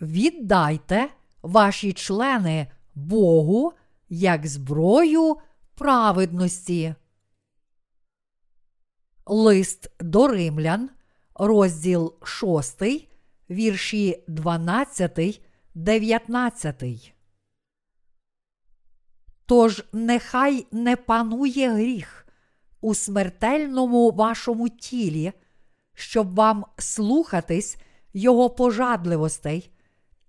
віддайте 0.00 1.08
ваші 1.42 1.92
члени 1.92 2.66
Богу 2.94 3.72
як 4.08 4.46
зброю 4.46 5.36
праведності. 5.74 6.94
Лист 9.26 9.90
до 10.00 10.28
римлян, 10.28 10.90
розділ 11.34 12.14
6, 12.22 12.82
вірші 13.50 14.24
12, 14.28 15.42
19. 15.74 17.14
Тож 19.46 19.84
нехай 19.92 20.66
не 20.72 20.96
панує 20.96 21.70
гріх 21.70 22.26
у 22.80 22.94
смертельному 22.94 24.10
вашому 24.10 24.68
тілі, 24.68 25.32
щоб 25.94 26.34
вам 26.34 26.66
слухатись 26.78 27.76
його 28.12 28.50
пожадливостей, 28.50 29.70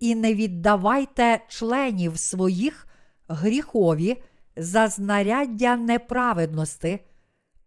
і 0.01 0.15
не 0.15 0.33
віддавайте 0.33 1.39
членів 1.47 2.19
своїх 2.19 2.87
гріхові 3.27 4.23
за 4.55 4.87
знаряддя 4.87 5.75
неправедності, 5.75 6.99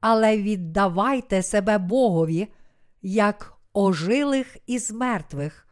але 0.00 0.36
віддавайте 0.36 1.42
себе 1.42 1.78
Богові, 1.78 2.48
як 3.02 3.54
ожилих 3.72 4.56
із 4.66 4.90
мертвих, 4.90 5.68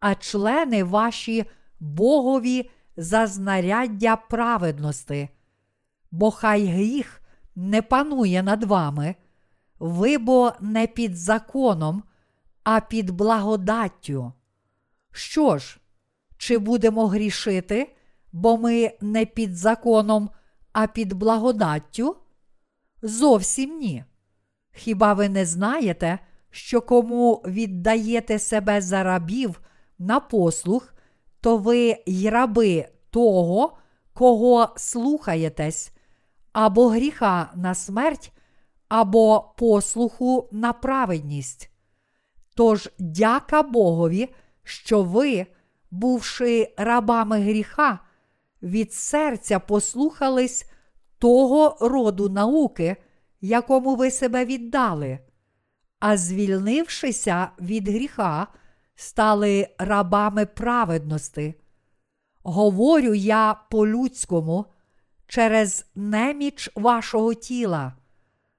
а 0.00 0.14
члени 0.14 0.84
ваші 0.84 1.44
Богові 1.80 2.70
за 2.96 3.26
знаряддя 3.26 4.16
праведності, 4.16 5.28
бо 6.10 6.30
хай 6.30 6.66
гріх 6.66 7.20
не 7.56 7.82
панує 7.82 8.42
над 8.42 8.64
вами, 8.64 9.14
ви 9.78 10.18
бо 10.18 10.52
не 10.60 10.86
під 10.86 11.16
законом, 11.16 12.02
а 12.64 12.80
під 12.80 13.10
благодаттю. 13.10 14.32
Що 15.12 15.58
ж, 15.58 15.80
чи 16.36 16.58
будемо 16.58 17.06
грішити, 17.06 17.94
бо 18.32 18.56
ми 18.56 18.90
не 19.00 19.26
під 19.26 19.56
законом, 19.56 20.30
а 20.72 20.86
під 20.86 21.12
благодаттю? 21.12 22.16
Зовсім 23.02 23.78
ні. 23.78 24.04
Хіба 24.72 25.12
ви 25.12 25.28
не 25.28 25.46
знаєте, 25.46 26.18
що 26.50 26.80
кому 26.80 27.42
віддаєте 27.46 28.38
себе 28.38 28.80
за 28.80 29.02
рабів 29.02 29.60
на 29.98 30.20
послух, 30.20 30.94
то 31.40 31.56
ви 31.56 31.96
й 32.06 32.28
раби 32.28 32.88
того, 33.10 33.76
кого 34.12 34.68
слухаєтесь, 34.76 35.92
або 36.52 36.88
гріха 36.88 37.50
на 37.54 37.74
смерть, 37.74 38.32
або 38.88 39.54
послуху 39.58 40.48
на 40.52 40.72
праведність. 40.72 41.70
Тож 42.54 42.90
дяка 42.98 43.62
Богові, 43.62 44.34
що 44.62 45.02
ви, 45.02 45.46
бувши 45.94 46.74
рабами 46.76 47.40
гріха, 47.40 47.98
від 48.62 48.92
серця 48.92 49.58
послухались 49.58 50.70
того 51.18 51.76
роду 51.80 52.28
науки, 52.28 52.96
якому 53.40 53.96
ви 53.96 54.10
себе 54.10 54.44
віддали, 54.44 55.18
а 56.00 56.16
звільнившися 56.16 57.48
від 57.60 57.88
гріха, 57.88 58.46
стали 58.94 59.68
рабами 59.78 60.46
праведності. 60.46 61.54
Говорю 62.42 63.14
я 63.14 63.56
по-людському 63.70 64.66
через 65.26 65.86
неміч 65.94 66.70
вашого 66.74 67.34
тіла, 67.34 67.92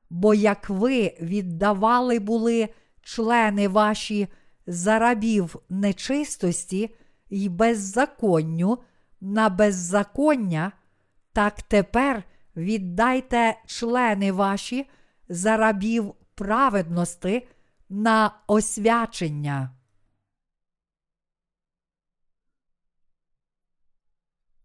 бо 0.10 0.34
як 0.34 0.70
ви 0.70 1.18
віддавали 1.22 2.20
були 2.20 2.70
члени 3.02 3.68
ваші 3.68 4.28
за 4.68 5.00
рабів 5.00 5.56
нечистості 5.70 6.96
й 7.30 7.50
беззаконню 7.50 8.78
на 9.22 9.50
беззаконня, 9.50 10.72
так 11.34 11.62
тепер 11.62 12.24
віддайте 12.56 13.62
члени 13.66 14.32
ваші 14.32 14.90
за 15.30 15.58
рабів 15.58 16.14
праведності 16.36 17.48
на 17.90 18.32
освячення. 18.48 19.70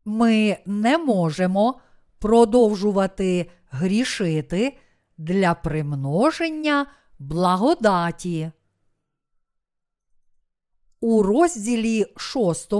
Ми 0.04 0.56
не 0.66 0.98
можемо 0.98 1.80
продовжувати 2.18 3.50
грішити 3.70 4.78
для 5.18 5.54
примноження 5.54 6.86
благодаті. 7.18 8.50
У 11.00 11.22
розділі 11.22 12.06
6 12.16 12.72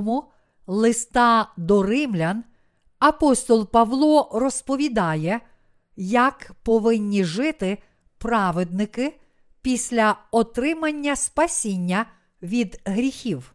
листа 0.66 1.52
до 1.56 1.82
римлян 1.82 2.44
апостол 2.98 3.70
Павло 3.70 4.30
розповідає, 4.32 5.40
як 5.96 6.52
повинні 6.62 7.24
жити 7.24 7.78
праведники 8.18 9.20
після 9.62 10.16
отримання 10.30 11.16
спасіння 11.16 12.06
від 12.42 12.80
гріхів. 12.84 13.54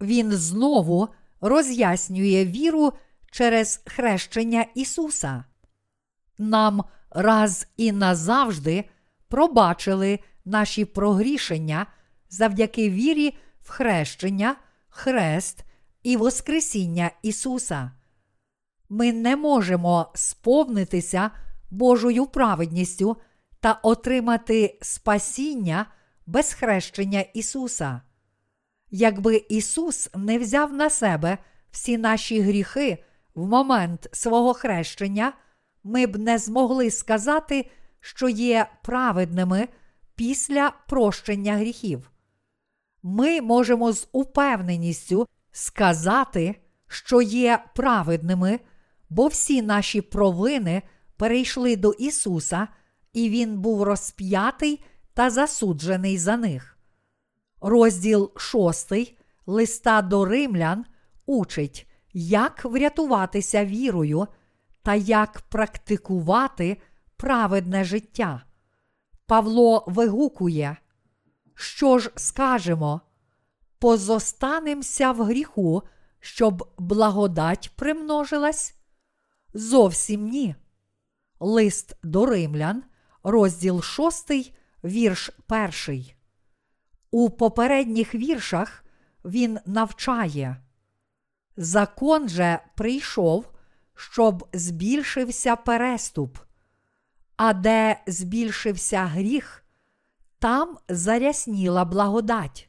Він 0.00 0.32
знову 0.32 1.08
роз'яснює 1.40 2.44
віру 2.44 2.92
через 3.30 3.82
хрещення 3.86 4.66
Ісуса. 4.74 5.44
Нам 6.38 6.84
раз 7.10 7.66
і 7.76 7.92
назавжди 7.92 8.84
пробачили 9.28 10.18
наші 10.44 10.84
прогрішення 10.84 11.86
завдяки 12.30 12.90
вірі 12.90 13.34
в 13.62 13.70
хрещення, 13.70 14.56
хрест 14.88 15.64
і 16.02 16.16
Воскресіння 16.16 17.10
Ісуса. 17.22 17.90
Ми 18.88 19.12
не 19.12 19.36
можемо 19.36 20.12
сповнитися 20.14 21.30
Божою 21.70 22.26
праведністю 22.26 23.16
та 23.60 23.72
отримати 23.82 24.78
спасіння 24.82 25.86
без 26.26 26.52
хрещення 26.52 27.20
Ісуса. 27.20 28.00
Якби 28.90 29.36
Ісус 29.48 30.10
не 30.14 30.38
взяв 30.38 30.72
на 30.72 30.90
себе 30.90 31.38
всі 31.70 31.98
наші 31.98 32.40
гріхи 32.40 33.04
в 33.34 33.46
момент 33.46 34.08
свого 34.12 34.54
хрещення, 34.54 35.32
ми 35.84 36.06
б 36.06 36.16
не 36.16 36.38
змогли 36.38 36.90
сказати, 36.90 37.70
що 38.00 38.28
є 38.28 38.66
праведними 38.82 39.68
після 40.14 40.72
прощення 40.88 41.56
гріхів. 41.56 42.11
Ми 43.02 43.40
можемо 43.40 43.92
з 43.92 44.08
упевненістю 44.12 45.28
сказати, 45.52 46.54
що 46.88 47.22
є 47.22 47.64
праведними, 47.74 48.60
бо 49.10 49.26
всі 49.26 49.62
наші 49.62 50.00
провини 50.00 50.82
перейшли 51.16 51.76
до 51.76 51.92
Ісуса, 51.92 52.68
і 53.12 53.30
Він 53.30 53.60
був 53.60 53.82
розп'ятий 53.82 54.84
та 55.14 55.30
засуджений 55.30 56.18
за 56.18 56.36
них. 56.36 56.78
Розділ 57.60 58.32
6 58.36 58.92
листа 59.46 60.02
до 60.02 60.24
римлян 60.24 60.84
учить, 61.26 61.86
як 62.12 62.64
врятуватися 62.64 63.64
вірою 63.64 64.26
та 64.82 64.94
як 64.94 65.40
практикувати 65.40 66.76
праведне 67.16 67.84
життя. 67.84 68.42
Павло 69.26 69.84
вигукує, 69.86 70.76
що 71.54 71.98
ж 71.98 72.10
скажемо? 72.16 73.00
Позостанемося 73.78 75.12
в 75.12 75.22
гріху, 75.22 75.82
щоб 76.20 76.68
благодать 76.78 77.70
примножилась? 77.76 78.74
Зовсім 79.54 80.28
ні. 80.28 80.54
Лист 81.40 81.96
до 82.02 82.26
римлян, 82.26 82.84
розділ 83.22 83.82
6, 83.82 84.30
вірш 84.84 85.30
1. 85.86 86.04
У 87.10 87.30
попередніх 87.30 88.14
віршах 88.14 88.84
він 89.24 89.58
навчає. 89.66 90.56
Закон 91.56 92.28
же 92.28 92.60
прийшов, 92.76 93.52
щоб 93.94 94.48
збільшився 94.52 95.56
переступ, 95.56 96.38
а 97.36 97.52
де 97.52 98.00
збільшився 98.06 99.04
гріх, 99.04 99.61
там 100.42 100.78
зарясніла 100.88 101.84
благодать, 101.84 102.68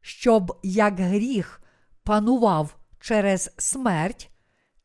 щоб 0.00 0.58
як 0.62 1.00
гріх 1.00 1.62
панував 2.04 2.76
через 3.00 3.50
смерть, 3.56 4.30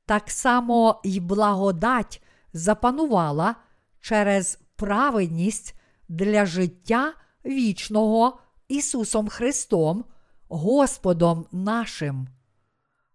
так 0.06 0.32
само 0.32 1.02
й 1.04 1.20
благодать 1.20 2.24
запанувала 2.54 3.56
через 4.00 4.60
праведність 4.76 5.76
для 6.10 6.46
життя 6.46 7.14
вічного 7.46 8.40
Ісусом 8.68 9.28
Христом, 9.28 10.06
Господом 10.48 11.46
нашим. 11.52 12.28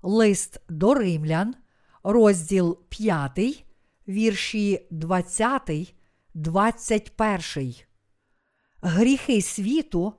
Лист 0.03 0.61
до 0.69 0.95
Римлян, 0.95 1.55
розділ 2.03 2.79
5, 2.89 3.65
вірші 4.09 4.87
20, 4.91 5.95
21. 6.35 7.90
Гріхи 8.83 9.43
світу 9.43 10.13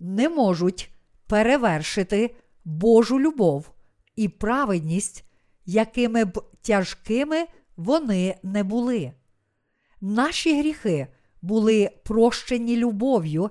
не 0.00 0.28
можуть 0.28 0.90
перевершити 1.26 2.34
Божу 2.64 3.20
любов 3.20 3.70
і 4.16 4.28
праведність, 4.28 5.24
якими 5.66 6.24
б 6.24 6.42
тяжкими 6.62 7.46
вони 7.76 8.34
не 8.42 8.64
були. 8.64 9.12
Наші 10.00 10.58
гріхи 10.58 11.06
були 11.42 11.90
прощені 12.04 12.76
любов'ю 12.76 13.50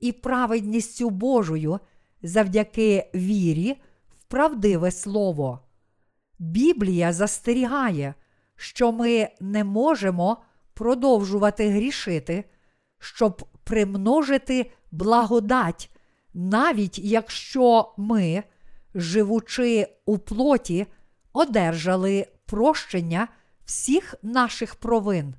і 0.00 0.12
праведністю 0.12 1.10
Божою 1.10 1.80
завдяки 2.22 3.10
вірі 3.14 3.76
в 4.18 4.24
правдиве 4.24 4.90
Слово. 4.90 5.60
Біблія 6.38 7.12
застерігає, 7.12 8.14
що 8.56 8.92
ми 8.92 9.28
не 9.40 9.64
можемо 9.64 10.36
продовжувати 10.74 11.68
грішити, 11.68 12.44
щоб 12.98 13.44
примножити 13.70 14.70
благодать, 14.90 15.90
навіть 16.34 16.98
якщо 16.98 17.94
ми, 17.96 18.42
живучи 18.94 19.86
у 20.06 20.18
плоті, 20.18 20.86
одержали 21.32 22.26
прощення 22.46 23.28
всіх 23.64 24.14
наших 24.22 24.74
провин. 24.74 25.34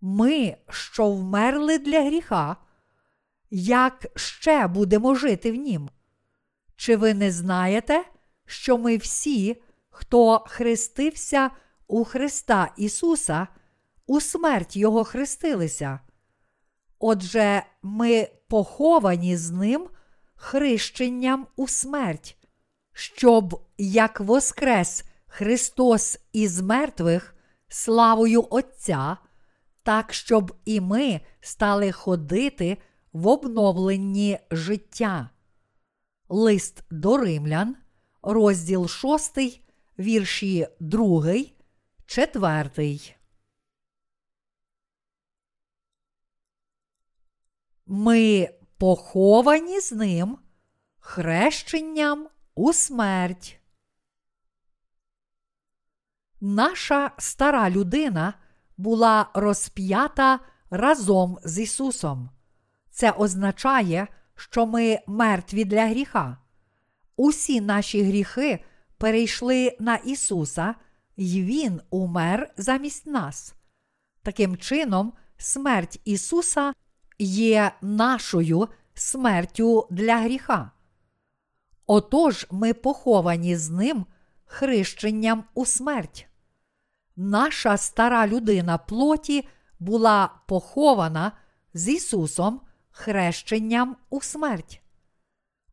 Ми, 0.00 0.56
що 0.70 1.10
вмерли 1.10 1.78
для 1.78 2.04
гріха, 2.04 2.56
як 3.50 4.06
ще 4.16 4.66
будемо 4.66 5.14
жити 5.14 5.52
в 5.52 5.54
нім? 5.54 5.90
Чи 6.76 6.96
ви 6.96 7.14
не 7.14 7.32
знаєте, 7.32 8.04
що 8.46 8.78
ми 8.78 8.96
всі, 8.96 9.62
хто 9.90 10.44
хрестився 10.46 11.50
у 11.86 12.04
Христа 12.04 12.72
Ісуса, 12.76 13.48
у 14.06 14.20
смерть 14.20 14.76
Його 14.76 15.04
хрестилися? 15.04 16.00
Отже, 17.08 17.62
ми 17.82 18.28
поховані 18.48 19.36
з 19.36 19.50
Ним 19.50 19.88
хрещенням 20.34 21.46
у 21.56 21.68
смерть, 21.68 22.36
щоб, 22.92 23.60
як 23.78 24.20
воскрес 24.20 25.04
Христос 25.26 26.18
із 26.32 26.60
мертвих 26.60 27.34
славою 27.68 28.46
Отця, 28.50 29.16
так 29.82 30.12
щоб 30.12 30.56
і 30.64 30.80
ми 30.80 31.20
стали 31.40 31.92
ходити 31.92 32.76
в 33.12 33.26
обновленні 33.26 34.38
життя. 34.50 35.30
Лист 36.28 36.82
до 36.90 37.16
римлян, 37.16 37.76
розділ 38.22 38.88
6, 38.88 39.38
вірші 39.98 40.68
2, 40.80 41.34
4. 42.06 43.15
Ми 47.86 48.48
поховані 48.78 49.80
з 49.80 49.92
ним 49.92 50.38
хрещенням 50.98 52.28
у 52.54 52.72
смерть. 52.72 53.60
Наша 56.40 57.10
стара 57.18 57.70
людина 57.70 58.34
була 58.76 59.30
розп'ята 59.34 60.40
разом 60.70 61.38
з 61.44 61.58
Ісусом. 61.58 62.30
Це 62.90 63.10
означає, 63.10 64.06
що 64.34 64.66
ми 64.66 64.98
мертві 65.06 65.64
для 65.64 65.86
гріха. 65.86 66.38
Усі 67.16 67.60
наші 67.60 68.02
гріхи 68.02 68.64
перейшли 68.98 69.76
на 69.80 69.96
Ісуса, 69.96 70.74
і 71.16 71.42
Він 71.42 71.80
умер 71.90 72.54
замість 72.56 73.06
нас. 73.06 73.54
Таким 74.22 74.56
чином, 74.56 75.12
смерть 75.36 76.00
Ісуса 76.04 76.72
є 77.18 77.72
нашою 77.82 78.68
смертю 78.94 79.86
для 79.90 80.16
гріха. 80.16 80.70
Отож 81.86 82.46
ми 82.50 82.74
поховані 82.74 83.56
з 83.56 83.70
Ним 83.70 84.06
хрещенням 84.44 85.44
у 85.54 85.66
смерть. 85.66 86.28
Наша 87.16 87.76
стара 87.76 88.26
людина 88.26 88.78
плоті 88.78 89.48
була 89.78 90.30
похована 90.46 91.32
з 91.74 91.88
Ісусом 91.88 92.60
хрещенням 92.90 93.96
у 94.10 94.20
смерть. 94.20 94.82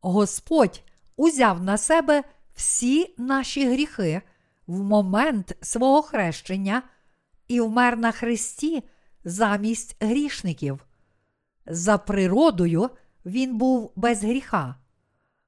Господь 0.00 0.82
узяв 1.16 1.62
на 1.62 1.78
себе 1.78 2.24
всі 2.54 3.14
наші 3.18 3.68
гріхи 3.68 4.22
в 4.66 4.82
момент 4.82 5.56
свого 5.60 6.02
хрещення 6.02 6.82
і 7.48 7.60
вмер 7.60 7.96
на 7.96 8.12
Христі 8.12 8.82
замість 9.24 9.96
грішників. 10.00 10.86
За 11.66 11.98
природою 11.98 12.90
він 13.26 13.58
був 13.58 13.92
без 13.96 14.24
гріха. 14.24 14.74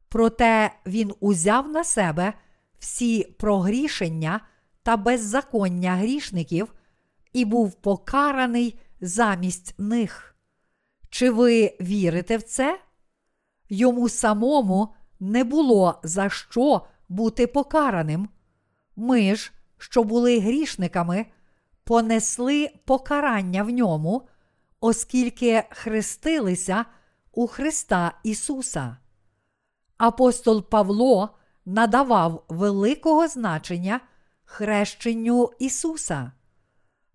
Проте 0.08 0.70
він 0.86 1.12
узяв 1.20 1.68
на 1.68 1.84
себе 1.84 2.32
всі 2.78 3.24
прогрішення 3.24 4.40
та 4.82 4.96
беззаконня 4.96 5.94
грішників 5.96 6.74
і 7.32 7.44
був 7.44 7.74
покараний 7.74 8.78
замість 9.00 9.74
них. 9.78 10.36
Чи 11.10 11.30
ви 11.30 11.76
вірите 11.80 12.36
в 12.36 12.42
це? 12.42 12.80
Йому 13.68 14.08
самому 14.08 14.94
не 15.20 15.44
було 15.44 16.00
за 16.02 16.30
що 16.30 16.86
бути 17.08 17.46
покараним. 17.46 18.28
Ми 18.96 19.34
ж, 19.34 19.52
що 19.78 20.04
були 20.04 20.40
грішниками, 20.40 21.26
понесли 21.84 22.70
покарання 22.84 23.62
в 23.62 23.70
ньому, 23.70 24.28
оскільки 24.86 25.62
хрестилися 25.70 26.84
у 27.32 27.46
Христа 27.46 28.12
Ісуса. 28.22 28.96
Апостол 29.98 30.68
Павло 30.68 31.28
надавав 31.64 32.44
великого 32.48 33.28
значення 33.28 34.00
хрещенню 34.44 35.50
Ісуса. 35.58 36.32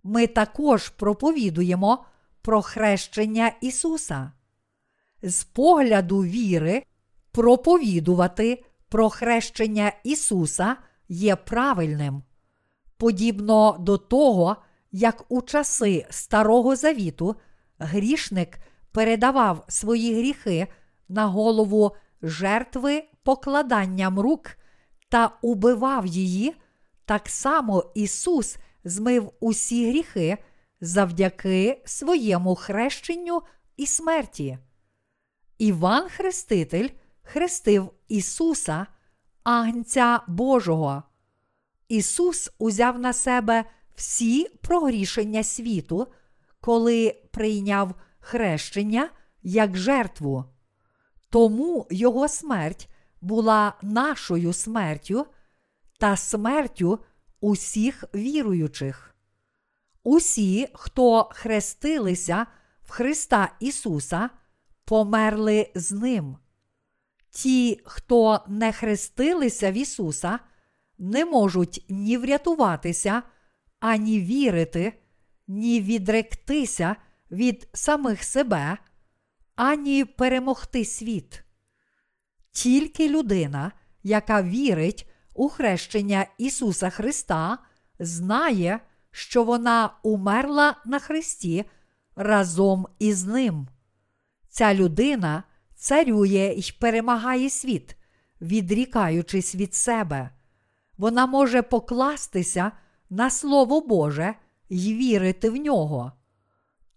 Ми 0.04 0.28
також 0.28 0.90
проповідуємо 0.90 2.06
про 2.42 2.62
хрещення 2.62 3.52
Ісуса. 3.62 4.32
З 5.24 5.44
погляду 5.44 6.24
віри, 6.24 6.84
проповідувати 7.32 8.66
про 8.90 9.10
хрещення 9.10 9.92
Ісуса 10.04 10.76
є 11.10 11.36
правильним. 11.36 12.24
Подібно 12.98 13.78
до 13.80 13.98
того, 13.98 14.56
як 14.92 15.26
у 15.30 15.42
часи 15.42 16.06
Старого 16.10 16.76
Завіту 16.76 17.36
грішник 17.82 18.60
передавав 18.92 19.66
свої 19.68 20.16
гріхи 20.16 20.68
на 21.10 21.26
голову 21.26 21.96
жертви 22.22 23.04
покладанням 23.24 24.20
рук 24.20 24.52
та 25.10 25.38
убивав 25.42 26.06
її, 26.06 26.56
так 27.06 27.30
само 27.30 27.92
Ісус 27.96 28.58
змив 28.84 29.32
усі 29.40 29.90
гріхи 29.90 30.38
завдяки 30.82 31.82
своєму 31.86 32.56
хрещенню 32.56 33.42
і 33.78 33.88
смерті. 33.88 34.58
Іван 35.58 36.10
Хреститель 36.10 36.90
хрестив 37.24 37.92
Ісуса, 38.08 38.88
Агнця 39.44 40.22
Божого. 40.28 41.04
Ісус 41.88 42.52
узяв 42.60 43.00
на 43.00 43.14
себе 43.14 43.66
всі 43.96 44.48
прогрішення 44.62 45.44
світу, 45.44 46.08
коли 46.62 47.21
прийняв 47.32 47.96
хрещення 48.20 49.10
як 49.44 49.78
жертву. 49.78 50.46
Тому 51.30 51.88
Його 51.92 52.28
смерть 52.28 52.90
була 53.22 53.74
нашою 53.82 54.54
смертю 54.54 55.26
та 56.00 56.18
смертю 56.18 57.00
усіх 57.42 58.04
віруючих. 58.16 59.16
Усі, 60.04 60.68
хто 60.74 61.30
хрестилися 61.32 62.46
в 62.84 62.90
Христа 62.92 63.56
Ісуса, 63.60 64.30
померли 64.86 65.72
з 65.76 65.92
Ним. 65.92 66.38
Ті, 67.30 67.82
хто 67.86 68.46
не 68.48 68.72
хрестилися 68.72 69.72
в 69.72 69.74
Ісуса, 69.74 70.40
не 70.98 71.26
можуть 71.26 71.86
ні 71.90 72.18
врятуватися, 72.18 73.24
ані 73.80 74.20
вірити, 74.20 74.94
ні 75.48 75.82
відректися 75.82 76.96
від 77.32 77.70
самих 77.74 78.24
себе, 78.24 78.78
ані 79.56 80.06
перемогти 80.06 80.86
світ. 80.86 81.44
Тільки 82.52 83.10
людина, 83.10 83.72
яка 84.04 84.44
вірить 84.44 85.10
у 85.34 85.50
хрещення 85.50 86.26
Ісуса 86.38 86.90
Христа, 86.90 87.58
знає, 88.00 88.80
що 89.12 89.44
вона 89.44 89.94
умерла 90.04 90.76
на 90.86 91.00
Христі 91.00 91.66
разом 92.16 92.88
із 93.00 93.26
Ним. 93.26 93.68
Ця 94.50 94.74
людина 94.74 95.44
царює 95.76 96.54
й 96.58 96.74
перемагає 96.80 97.50
світ, 97.50 97.96
відрікаючись 98.42 99.56
від 99.56 99.76
себе. 99.76 100.30
Вона 100.98 101.26
може 101.26 101.62
покластися 101.62 102.72
на 103.10 103.30
Слово 103.30 103.82
Боже 103.82 104.36
й 104.70 104.94
вірити 104.94 105.50
в 105.50 105.56
нього. 105.56 106.12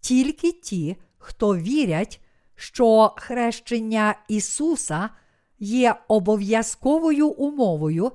Тільки 0.05 0.51
ті, 0.51 0.95
хто 1.17 1.57
вірять, 1.57 2.21
що 2.55 3.13
хрещення 3.17 4.15
Ісуса 4.27 5.09
є 5.59 5.95
обов'язковою 6.07 7.27
умовою, 7.27 8.11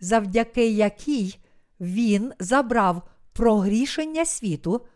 завдяки 0.00 0.70
якій 0.70 1.38
Він 1.80 2.32
забрав 2.38 3.02
прогрішення 3.32 4.24
світу, 4.24 4.86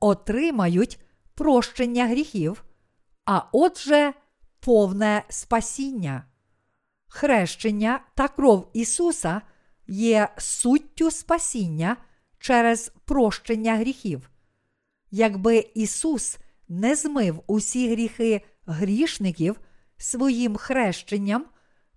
отримають 0.00 1.00
прощення 1.34 2.06
гріхів, 2.06 2.64
а 3.24 3.42
отже, 3.52 4.14
повне 4.60 5.22
спасіння. 5.28 6.24
Хрещення 7.08 8.00
та 8.14 8.28
кров 8.28 8.70
Ісуса 8.72 9.42
є 9.86 10.28
суттю 10.38 11.10
спасіння 11.10 11.96
через 12.38 12.92
прощення 13.04 13.76
гріхів. 13.76 14.30
Якби 15.10 15.70
Ісус 15.74 16.38
не 16.68 16.94
змив 16.94 17.42
усі 17.46 17.90
гріхи 17.90 18.40
грішників 18.66 19.60
своїм 19.96 20.56
хрещенням, 20.56 21.46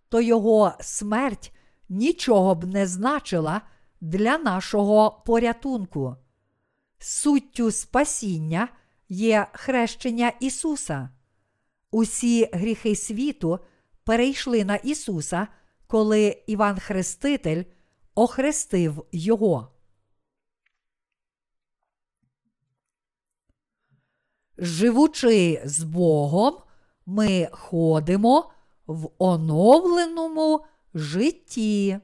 то 0.10 0.22
Його 0.22 0.74
смерть 0.80 1.54
нічого 1.90 2.56
б 2.56 2.66
не 2.66 2.88
значила 2.88 3.62
для 4.02 4.38
нашого 4.38 5.24
порятунку. 5.26 6.16
Суттю 7.00 7.72
спасіння 7.72 8.68
є 9.10 9.48
хрещення 9.54 10.32
Ісуса. 10.40 11.10
Усі 11.92 12.50
гріхи 12.54 12.96
світу 12.96 13.60
перейшли 14.04 14.66
на 14.66 14.76
Ісуса, 14.76 15.48
коли 15.88 16.44
Іван 16.48 16.80
Хреститель 16.80 17.64
охрестив 18.16 19.06
Його. 19.12 19.79
Живучи 24.62 25.62
з 25.66 25.84
Богом, 25.84 26.58
ми 27.06 27.50
ходимо 27.52 28.52
в 28.88 29.10
оновленому 29.18 30.66
житті. 30.94 32.00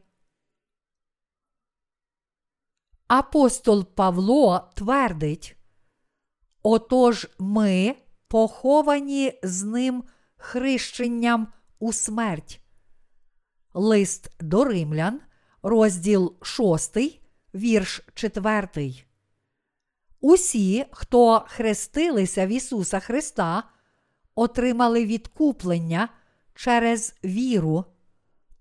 Апостол 3.07 3.85
Павло 3.85 4.69
твердить: 4.75 5.57
Отож 6.63 7.27
ми 7.39 7.95
поховані 8.27 9.39
з 9.43 9.63
ним 9.63 10.03
хрещенням 10.37 11.47
у 11.79 11.93
смерть. 11.93 12.61
Лист 13.73 14.31
до 14.39 14.63
римлян, 14.65 15.21
розділ 15.63 16.35
6, 16.41 16.97
вірш 17.53 18.01
4. 18.13 19.04
Усі, 20.27 20.85
хто 20.91 21.43
хрестилися 21.47 22.45
в 22.47 22.49
Ісуса 22.49 22.99
Христа, 22.99 23.63
отримали 24.35 25.05
відкуплення 25.05 26.09
через 26.55 27.15
віру, 27.23 27.85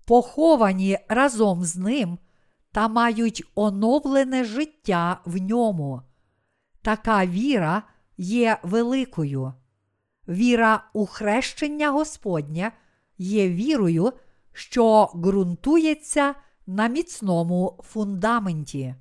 поховані 0.05 0.97
разом 1.07 1.63
з 1.63 1.75
Ним 1.75 2.17
та 2.71 2.87
мають 2.87 3.43
оновлене 3.55 4.43
життя 4.43 5.21
в 5.25 5.41
ньому. 5.41 6.01
Така 6.81 7.25
віра 7.25 7.83
є 8.17 8.57
великою. 8.63 9.53
Віра 10.27 10.89
у 10.93 11.05
хрещення 11.05 11.91
Господнє 11.91 12.71
є 13.17 13.49
вірою, 13.49 14.13
що 14.53 15.11
ґрунтується 15.15 16.35
на 16.67 16.87
міцному 16.87 17.79
фундаменті. 17.83 18.95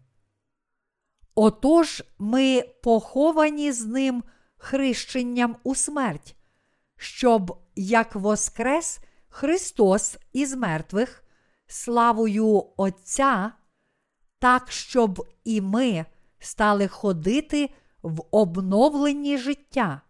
Отож 1.35 2.03
ми 2.19 2.63
поховані 2.83 3.73
з 3.73 3.87
ним 3.87 4.25
хрещенням 4.57 5.57
у 5.65 5.75
смерть, 5.75 6.37
щоб 6.97 7.59
як 7.77 8.15
воскрес 8.15 9.01
Христос 9.29 10.19
із 10.33 10.55
мертвих, 10.55 11.25
славою 11.67 12.67
Отця, 12.77 13.53
так 14.39 14.71
щоб 14.71 15.27
і 15.45 15.61
ми 15.61 16.05
стали 16.39 16.89
ходити 16.89 17.71
в 18.03 18.23
обновленні 18.31 19.39
життя. 19.39 20.01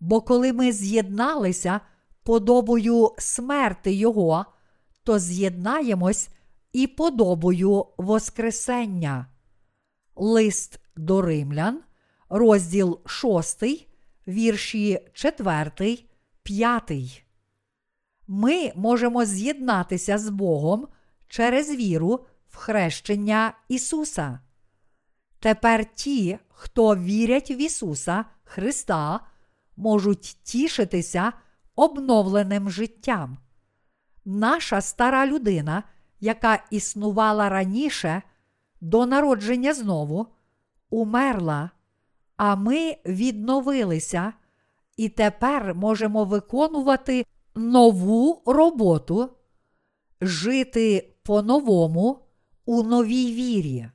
Бо 0.00 0.20
коли 0.20 0.52
ми 0.52 0.72
з'єдналися 0.72 1.80
подобою 2.22 3.14
смерти 3.18 3.92
Його, 3.92 4.46
то 5.04 5.18
з'єднаємось 5.18 6.28
і 6.72 6.86
подобою 6.86 7.86
Воскресення. 7.98 9.26
Лист 10.22 10.80
до 10.96 11.22
римлян, 11.22 11.80
розділ 12.28 13.00
6, 13.06 13.62
вірші 14.28 14.98
4, 15.12 15.98
5. 16.42 17.24
Ми 18.28 18.72
можемо 18.74 19.24
з'єднатися 19.24 20.18
з 20.18 20.28
Богом 20.28 20.88
через 21.28 21.70
віру 21.70 22.26
в 22.48 22.56
хрещення 22.56 23.52
Ісуса. 23.68 24.40
Тепер 25.38 25.94
ті, 25.94 26.38
хто 26.48 26.96
вірять 26.96 27.50
в 27.50 27.58
Ісуса 27.60 28.24
Христа, 28.44 29.20
можуть 29.76 30.36
тішитися 30.42 31.32
обновленим 31.76 32.70
життям. 32.70 33.38
Наша 34.24 34.80
стара 34.80 35.26
людина, 35.26 35.82
яка 36.20 36.64
існувала 36.70 37.48
раніше, 37.48 38.22
до 38.80 39.06
народження 39.06 39.74
знову, 39.74 40.26
умерла, 40.90 41.70
а 42.36 42.56
ми 42.56 42.96
відновилися 43.06 44.32
і 44.96 45.08
тепер 45.08 45.74
можемо 45.74 46.24
виконувати 46.24 47.26
нову 47.54 48.42
роботу, 48.46 49.30
жити 50.20 51.14
по-новому 51.22 52.18
у 52.64 52.82
новій 52.82 53.32
вірі. 53.32 53.90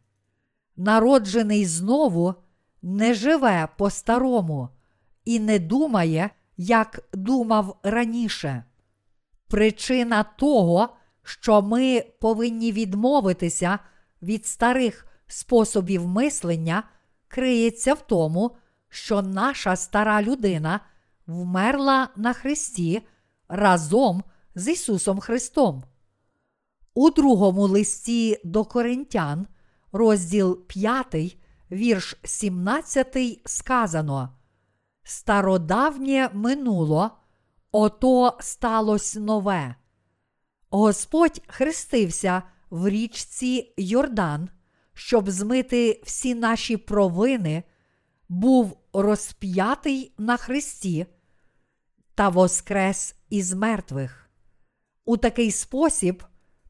Народжений 0.77 1.65
знову 1.65 2.33
не 2.81 3.13
живе 3.13 3.67
по-старому 3.77 4.69
і 5.25 5.39
не 5.39 5.59
думає, 5.59 6.29
як 6.57 7.09
думав 7.13 7.79
раніше. 7.83 8.63
Причина 9.47 10.23
того, 10.23 10.89
що 11.23 11.61
ми 11.61 12.05
повинні 12.19 12.71
відмовитися 12.71 13.79
від 14.25 14.45
старих 14.45 15.07
способів 15.27 16.07
мислення, 16.07 16.83
криється 17.27 17.93
в 17.93 18.01
тому, 18.07 18.55
що 18.89 19.21
наша 19.21 19.75
стара 19.75 20.21
людина 20.21 20.79
вмерла 21.27 22.09
на 22.15 22.33
Христі 22.33 23.01
разом 23.47 24.23
з 24.55 24.67
Ісусом 24.67 25.19
Христом. 25.19 25.83
У 26.93 27.09
другому 27.09 27.67
листі 27.67 28.41
до 28.43 28.65
Коринтян, 28.65 29.47
розділ 29.91 30.65
5, 30.67 31.37
вірш 31.71 32.17
17, 32.23 33.41
сказано: 33.45 34.37
Стародавнє 35.03 36.29
минуло, 36.33 37.11
ото 37.71 38.37
сталося 38.39 39.19
нове. 39.19 39.75
Господь 40.69 41.41
хрестився 41.47 42.43
в 42.69 42.89
річці 42.89 43.73
Йордан, 43.77 44.49
щоб 44.93 45.29
змити 45.29 46.01
всі 46.05 46.35
наші 46.35 46.77
провини, 46.77 47.63
був 48.29 48.77
розп'ятий 48.93 50.13
на 50.17 50.37
Христі 50.37 51.05
та 52.15 52.29
воскрес 52.29 53.15
із 53.29 53.53
мертвих. 53.53 54.29
У 55.05 55.17
такий 55.17 55.51
спосіб 55.51 56.23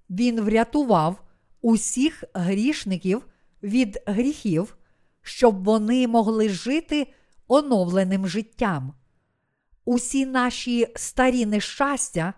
Він 0.09 0.41
врятував 0.41 1.21
усіх 1.61 2.23
грішників 2.33 3.27
від 3.63 4.03
гріхів, 4.05 4.77
щоб 5.21 5.63
вони 5.63 6.07
могли 6.07 6.49
жити 6.49 7.13
оновленим 7.47 8.27
життям. 8.27 8.93
Усі 9.85 10.25
наші 10.25 10.87
старі 10.95 11.45
нещастя, 11.45 12.33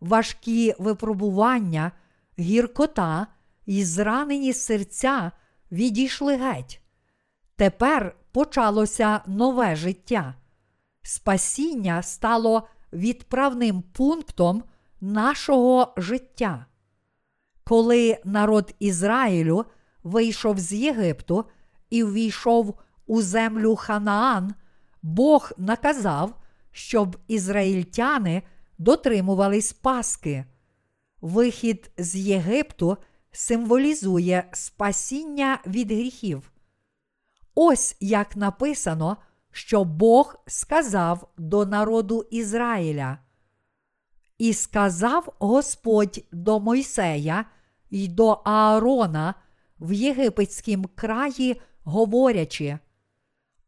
важкі 0.00 0.74
випробування, 0.78 1.92
гіркота 2.38 3.26
і 3.66 3.84
зранені 3.84 4.52
серця 4.52 5.32
відійшли 5.72 6.36
геть. 6.36 6.80
Тепер 7.56 8.16
почалося 8.32 9.20
нове 9.26 9.76
життя. 9.76 10.34
Спасіння 11.02 12.02
стало 12.02 12.68
відправним 12.92 13.82
пунктом 13.82 14.62
нашого 15.00 15.94
життя. 15.96 16.66
Коли 17.64 18.18
народ 18.24 18.74
Ізраїлю 18.78 19.64
вийшов 20.02 20.58
з 20.58 20.72
Єгипту 20.72 21.44
і 21.90 22.04
ввійшов 22.04 22.78
у 23.06 23.22
землю 23.22 23.76
Ханаан, 23.76 24.54
Бог 25.02 25.52
наказав, 25.58 26.34
щоб 26.72 27.16
ізраїльтяни 27.28 28.42
дотримувались 28.78 29.72
Паски. 29.72 30.44
Вихід 31.20 31.90
з 31.98 32.16
Єгипту 32.16 32.96
символізує 33.32 34.48
спасіння 34.52 35.58
від 35.66 35.92
гріхів. 35.92 36.52
Ось 37.54 37.96
як 38.00 38.36
написано, 38.36 39.16
що 39.52 39.84
Бог 39.84 40.36
сказав 40.46 41.28
до 41.38 41.66
народу 41.66 42.26
Ізраїля: 42.30 43.18
І 44.38 44.52
сказав 44.52 45.34
Господь 45.38 46.24
до 46.32 46.60
Мойсея 46.60 47.44
й 47.90 48.08
до 48.08 48.28
Аарона 48.30 49.34
в 49.80 49.92
єгипетськім 49.92 50.84
краї, 50.84 51.60
говорячи: 51.84 52.78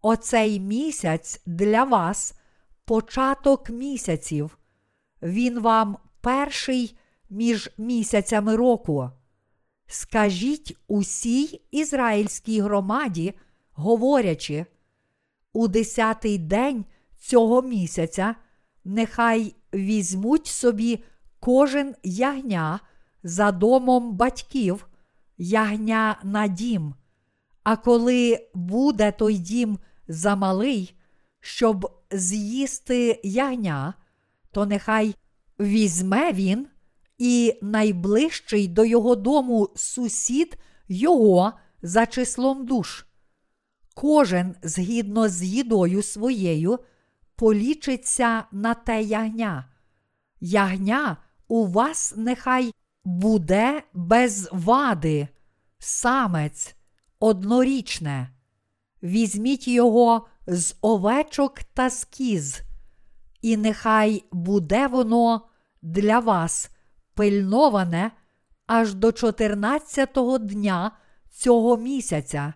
Оцей 0.02 0.60
місяць 0.60 1.42
для 1.46 1.84
вас 1.84 2.34
початок 2.84 3.70
місяців, 3.70 4.58
він 5.22 5.60
вам 5.60 5.98
перший 6.20 6.98
між 7.30 7.70
місяцями 7.78 8.56
року. 8.56 9.10
Скажіть 9.86 10.76
усій 10.88 11.62
ізраїльській 11.70 12.60
громаді, 12.60 13.34
говорячи, 13.72 14.66
у 15.52 15.68
десятий 15.68 16.38
день 16.38 16.84
цього 17.18 17.62
місяця 17.62 18.34
нехай 18.84 19.54
візьмуть 19.74 20.46
собі 20.46 21.04
кожен 21.40 21.94
ягня 22.02 22.80
за 23.22 23.52
домом 23.52 24.16
батьків, 24.16 24.86
ягня 25.38 26.20
на 26.22 26.46
дім. 26.46 26.94
А 27.62 27.76
коли 27.76 28.48
буде 28.54 29.12
той 29.12 29.38
дім 29.38 29.78
замалий, 30.08 30.94
щоб 31.40 32.02
з'їсти 32.10 33.20
ягня, 33.22 33.94
то 34.50 34.66
нехай 34.66 35.14
візьме 35.60 36.32
він 36.32 36.66
і 37.20 37.58
найближчий 37.62 38.68
до 38.68 38.84
його 38.84 39.16
дому 39.16 39.68
сусід 39.76 40.56
його 40.88 41.52
за 41.82 42.06
числом 42.06 42.66
душ. 42.66 43.04
Кожен 43.94 44.54
згідно 44.62 45.28
з 45.28 45.42
їдою 45.42 46.02
своєю 46.02 46.78
полічиться 47.36 48.44
на 48.52 48.74
те 48.74 49.02
ягня. 49.02 49.64
Ягня 50.40 51.16
у 51.48 51.66
вас 51.66 52.14
нехай 52.16 52.74
буде 53.04 53.82
без 53.94 54.48
вади, 54.52 55.28
самець, 55.78 56.76
однорічне. 57.18 58.30
Візьміть 59.02 59.68
його 59.68 60.26
з 60.46 60.74
овечок 60.80 61.62
та 61.74 61.90
з 61.90 62.04
кіз, 62.04 62.60
і 63.42 63.56
нехай 63.56 64.24
буде 64.32 64.86
воно 64.86 65.48
для 65.82 66.18
вас 66.18 66.70
пильноване 67.14 68.10
аж 68.66 68.94
до 68.94 69.08
14-го 69.08 70.38
дня 70.38 70.90
цього 71.30 71.76
місяця, 71.76 72.54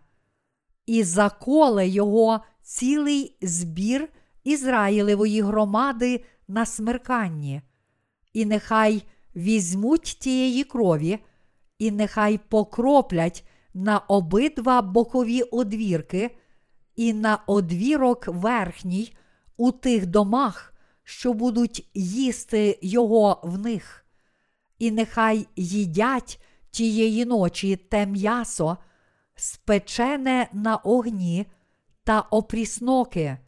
і 0.87 1.03
заколе 1.03 1.89
його 1.89 2.41
цілий 2.63 3.37
збір 3.43 4.09
Ізраїлевої 4.45 5.41
громади 5.41 6.25
на 6.49 6.67
смерканні, 6.67 7.63
і 8.33 8.45
нехай 8.45 9.03
візьмуть 9.37 10.17
тієї 10.21 10.65
крові, 10.65 11.19
і 11.79 11.91
нехай 11.91 12.39
покроплять 12.39 13.49
на 13.75 13.99
обидва 13.99 14.83
бокові 14.83 15.43
одвірки, 15.43 16.37
і 16.97 17.13
на 17.13 17.39
одвірок 17.47 18.29
верхній 18.29 19.17
у 19.57 19.73
тих 19.73 20.07
домах, 20.07 20.75
що 21.05 21.33
будуть 21.33 21.91
їсти 21.95 22.79
його 22.83 23.41
в 23.45 23.59
них. 23.59 24.04
І 24.85 24.91
нехай 24.91 25.49
їдять 25.57 26.41
тієї 26.71 27.25
ночі 27.25 27.77
те 27.77 28.07
м'ясо, 28.07 28.77
спечене 29.35 30.49
на 30.53 30.77
огні 30.77 31.47
та 32.05 32.21
опрісноки, 32.21 33.39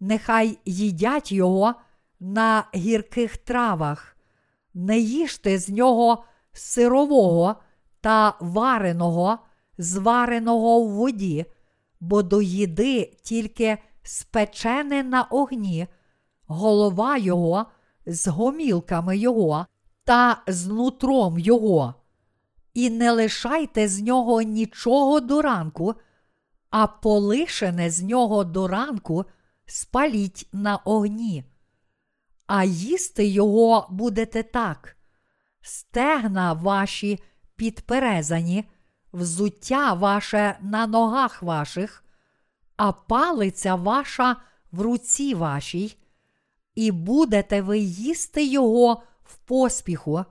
нехай 0.00 0.58
їдять 0.64 1.32
його 1.32 1.74
на 2.20 2.64
гірких 2.74 3.36
травах, 3.36 4.16
не 4.74 4.98
їжте 4.98 5.58
з 5.58 5.68
нього 5.68 6.24
сирового 6.52 7.56
та 8.00 8.34
вареного, 8.40 9.38
звареного 9.78 10.80
в 10.80 10.90
воді, 10.90 11.46
бо 12.00 12.22
до 12.22 12.42
їди 12.42 13.12
тільки 13.22 13.78
спечене 14.02 15.02
на 15.02 15.22
огні, 15.22 15.86
голова 16.46 17.16
його 17.16 17.66
з 18.06 18.28
гомілками 18.28 19.16
його 19.16 19.66
та 20.06 20.42
з 20.46 20.66
нутром 20.66 21.38
його. 21.38 21.94
І 22.74 22.90
не 22.90 23.12
лишайте 23.12 23.88
з 23.88 24.02
нього 24.02 24.42
нічого 24.42 25.20
до 25.20 25.42
ранку, 25.42 25.94
а 26.70 26.86
полишене 26.86 27.90
з 27.90 28.02
нього 28.02 28.44
до 28.44 28.68
ранку 28.68 29.24
спаліть 29.66 30.48
на 30.52 30.76
огні. 30.76 31.44
А 32.46 32.64
їсти 32.64 33.26
його 33.26 33.86
будете 33.90 34.42
так: 34.42 34.96
стегна 35.60 36.52
ваші 36.52 37.22
підперезані, 37.56 38.64
взуття 39.12 39.92
ваше 39.92 40.58
на 40.60 40.86
ногах 40.86 41.42
ваших, 41.42 42.04
а 42.76 42.92
палиця 42.92 43.74
ваша 43.74 44.36
в 44.72 44.80
руці 44.80 45.34
вашій, 45.34 45.96
і 46.74 46.90
будете 46.90 47.62
ви 47.62 47.78
їсти 47.78 48.44
його 48.44 49.02
в 49.28 49.36
поспіху. 49.36 50.24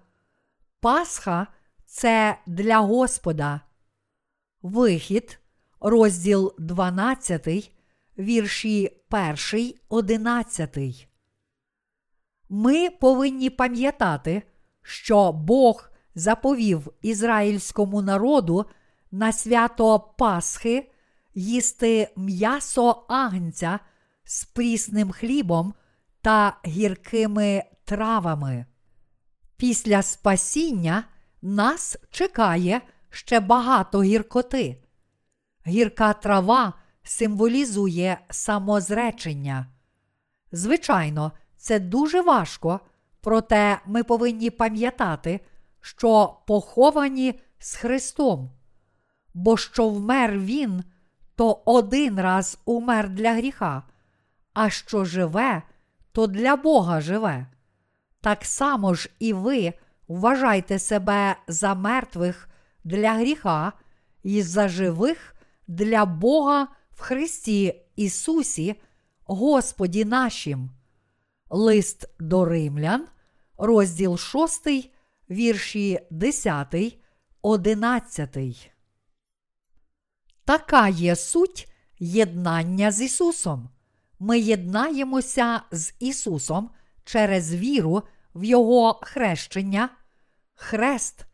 Пасха 0.79 1.47
це 1.85 2.37
для 2.45 2.77
Господа. 2.79 3.61
Вихід, 4.61 5.39
розділ 5.79 6.53
12, 6.59 7.71
вірші 8.17 9.01
1, 9.53 9.73
11. 9.89 11.07
Ми 12.49 12.89
повинні 12.89 13.49
пам'ятати, 13.49 14.43
що 14.81 15.31
Бог 15.31 15.89
заповів 16.15 16.93
ізраїльському 17.01 18.01
народу 18.01 18.65
на 19.11 19.31
свято 19.31 19.99
Пасхи 19.99 20.91
їсти 21.35 22.09
м'ясо 22.15 23.05
агнця 23.09 23.79
з 24.23 24.45
прісним 24.45 25.11
хлібом 25.11 25.73
та 26.21 26.57
гіркими 26.65 27.63
травами. 27.85 28.65
Після 29.57 30.01
спасіння 30.01 31.03
нас 31.41 31.97
чекає 32.11 32.81
ще 33.09 33.39
багато 33.39 34.03
гіркоти. 34.03 34.81
Гірка 35.67 36.13
трава 36.13 36.73
символізує 37.03 38.17
самозречення. 38.29 39.65
Звичайно, 40.51 41.31
це 41.57 41.79
дуже 41.79 42.21
важко, 42.21 42.79
проте 43.21 43.79
ми 43.85 44.03
повинні 44.03 44.49
пам'ятати, 44.49 45.39
що 45.81 46.37
поховані 46.47 47.39
з 47.59 47.75
Христом, 47.75 48.51
бо 49.33 49.57
що 49.57 49.89
вмер 49.89 50.39
Він, 50.39 50.83
то 51.35 51.61
один 51.65 52.19
раз 52.19 52.59
умер 52.65 53.09
для 53.09 53.33
гріха, 53.33 53.83
а 54.53 54.69
що 54.69 55.05
живе, 55.05 55.61
то 56.11 56.27
для 56.27 56.55
Бога 56.55 57.01
живе. 57.01 57.47
Так 58.25 58.45
само 58.45 58.93
ж 58.93 59.09
і 59.19 59.33
ви 59.33 59.73
вважайте 60.07 60.79
себе 60.79 61.35
за 61.47 61.75
мертвих 61.75 62.49
для 62.83 63.13
гріха 63.13 63.73
і 64.23 64.41
за 64.41 64.67
живих 64.67 65.35
для 65.67 66.05
Бога 66.05 66.67
в 66.91 67.01
Христі 67.01 67.81
Ісусі, 67.95 68.75
Господі 69.23 70.05
нашим. 70.05 70.69
Лист 71.49 72.09
до 72.19 72.45
Римлян, 72.45 73.07
розділ 73.57 74.17
6, 74.17 74.67
вірші 75.29 75.99
10, 76.09 76.75
11. 77.41 78.71
Така 80.45 80.87
є 80.87 81.15
суть 81.15 81.73
єднання 81.99 82.91
з 82.91 83.01
Ісусом. 83.01 83.69
Ми 84.19 84.39
єднаємося 84.39 85.61
з 85.71 85.93
Ісусом 85.99 86.69
через 87.03 87.55
віру 87.55 88.03
в 88.35 88.43
Його 88.43 88.99
хрещення, 89.03 89.89
хрест 90.55 91.25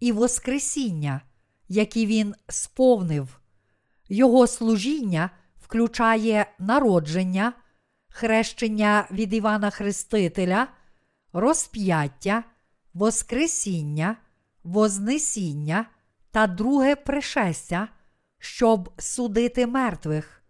і 0.00 0.12
Воскресіння, 0.12 1.20
які 1.68 2.06
Він 2.06 2.34
сповнив. 2.48 3.40
Його 4.08 4.46
служіння 4.46 5.30
включає 5.60 6.46
народження, 6.58 7.52
хрещення 8.08 9.08
від 9.10 9.32
Івана 9.32 9.70
Хрестителя, 9.70 10.68
розп'яття, 11.32 12.44
Воскресіння, 12.94 14.16
Вознесіння 14.64 15.86
та 16.30 16.46
друге 16.46 16.96
пришестя, 16.96 17.88
щоб 18.38 18.92
судити 18.98 19.66
мертвих. 19.66 20.42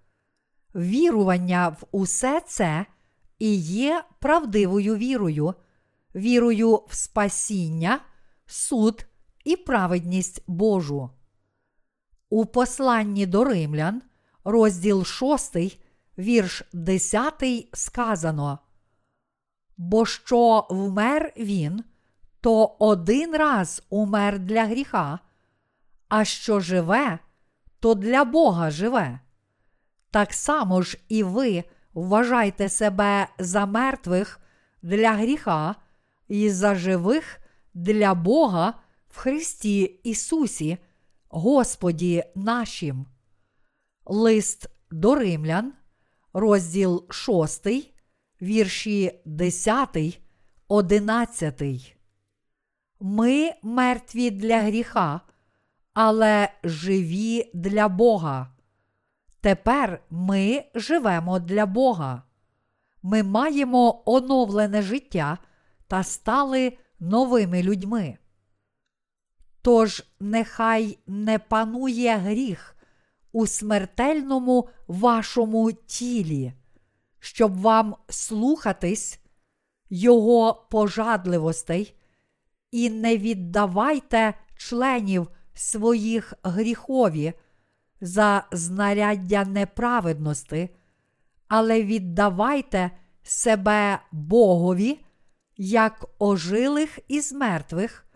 Вірування 0.75 1.68
в 1.68 1.85
усе 1.90 2.40
це 2.46 2.87
і 3.38 3.55
є 3.57 4.05
правдивою 4.18 4.96
вірою, 4.96 5.55
вірою 6.14 6.85
в 6.88 6.94
спасіння, 6.94 8.01
суд 8.46 9.07
і 9.44 9.57
праведність 9.57 10.44
Божу. 10.46 11.11
У 12.31 12.46
посланні 12.46 13.27
до 13.27 13.44
римлян, 13.44 14.03
розділ 14.44 15.05
6, 15.05 15.57
вірш 16.18 16.62
10 16.73 17.44
сказано. 17.73 18.59
Бо 19.77 20.07
що 20.07 20.66
вмер 20.70 21.33
він, 21.37 21.85
то 22.40 22.77
один 22.79 23.37
раз 23.37 23.83
умер 23.90 24.38
для 24.38 24.64
гріха, 24.64 25.18
а 26.09 26.25
що 26.25 26.61
живе, 26.61 27.18
то 27.81 27.94
для 27.94 28.25
Бога 28.25 28.70
живе. 28.70 29.20
Так 30.11 30.33
само 30.33 30.83
ж 30.83 30.99
і 31.09 31.23
ви 31.23 31.64
вважайте 31.94 32.68
себе 32.68 33.29
за 33.38 33.66
мертвих 33.66 34.40
для 34.83 35.12
гріха 35.12 35.75
і 36.31 36.51
за 36.51 36.75
живих 36.75 37.40
для 37.75 38.14
Бога 38.14 38.75
в 39.09 39.16
Христі 39.16 39.83
Ісусі, 39.83 40.79
Господі 41.29 42.25
нашим. 42.35 43.07
Лист 44.07 44.71
до 44.90 45.14
Римлян, 45.14 45.73
розділ 46.33 47.07
6, 47.11 47.66
вірші 48.43 49.21
10, 49.25 50.21
11. 50.69 51.97
Ми 53.01 53.53
мертві 53.62 54.31
для 54.31 54.62
гріха, 54.62 55.21
але 55.95 56.49
живі 56.64 57.51
для 57.55 57.88
Бога. 57.88 58.55
Тепер 59.40 60.03
ми 60.11 60.64
живемо 60.75 61.38
для 61.38 61.66
Бога. 61.66 62.23
Ми 63.03 63.23
маємо 63.23 64.03
оновлене 64.07 64.83
життя 64.83 65.38
та 65.90 66.03
стали 66.03 66.72
новими 67.00 67.62
людьми. 67.62 68.18
Тож 69.62 70.05
нехай 70.20 70.98
не 71.07 71.38
панує 71.38 72.16
гріх 72.16 72.76
у 73.33 73.46
смертельному 73.46 74.68
вашому 74.88 75.72
тілі, 75.72 76.53
щоб 77.18 77.61
вам 77.61 77.96
слухатись 78.09 79.20
Його 79.90 80.66
пожадливостей, 80.70 81.94
і 82.70 82.90
не 82.90 83.16
віддавайте 83.16 84.35
членів 84.57 85.29
своїх 85.55 86.35
гріхові 86.42 87.33
за 88.00 88.44
знаряддя 88.53 89.44
неправедності, 89.44 90.68
але 91.48 91.83
віддавайте 91.83 92.90
себе 93.22 93.98
Богові, 94.12 95.00
як 95.62 96.05
ожилих 96.18 96.99
із 97.09 97.33
мертвих, 97.33 98.07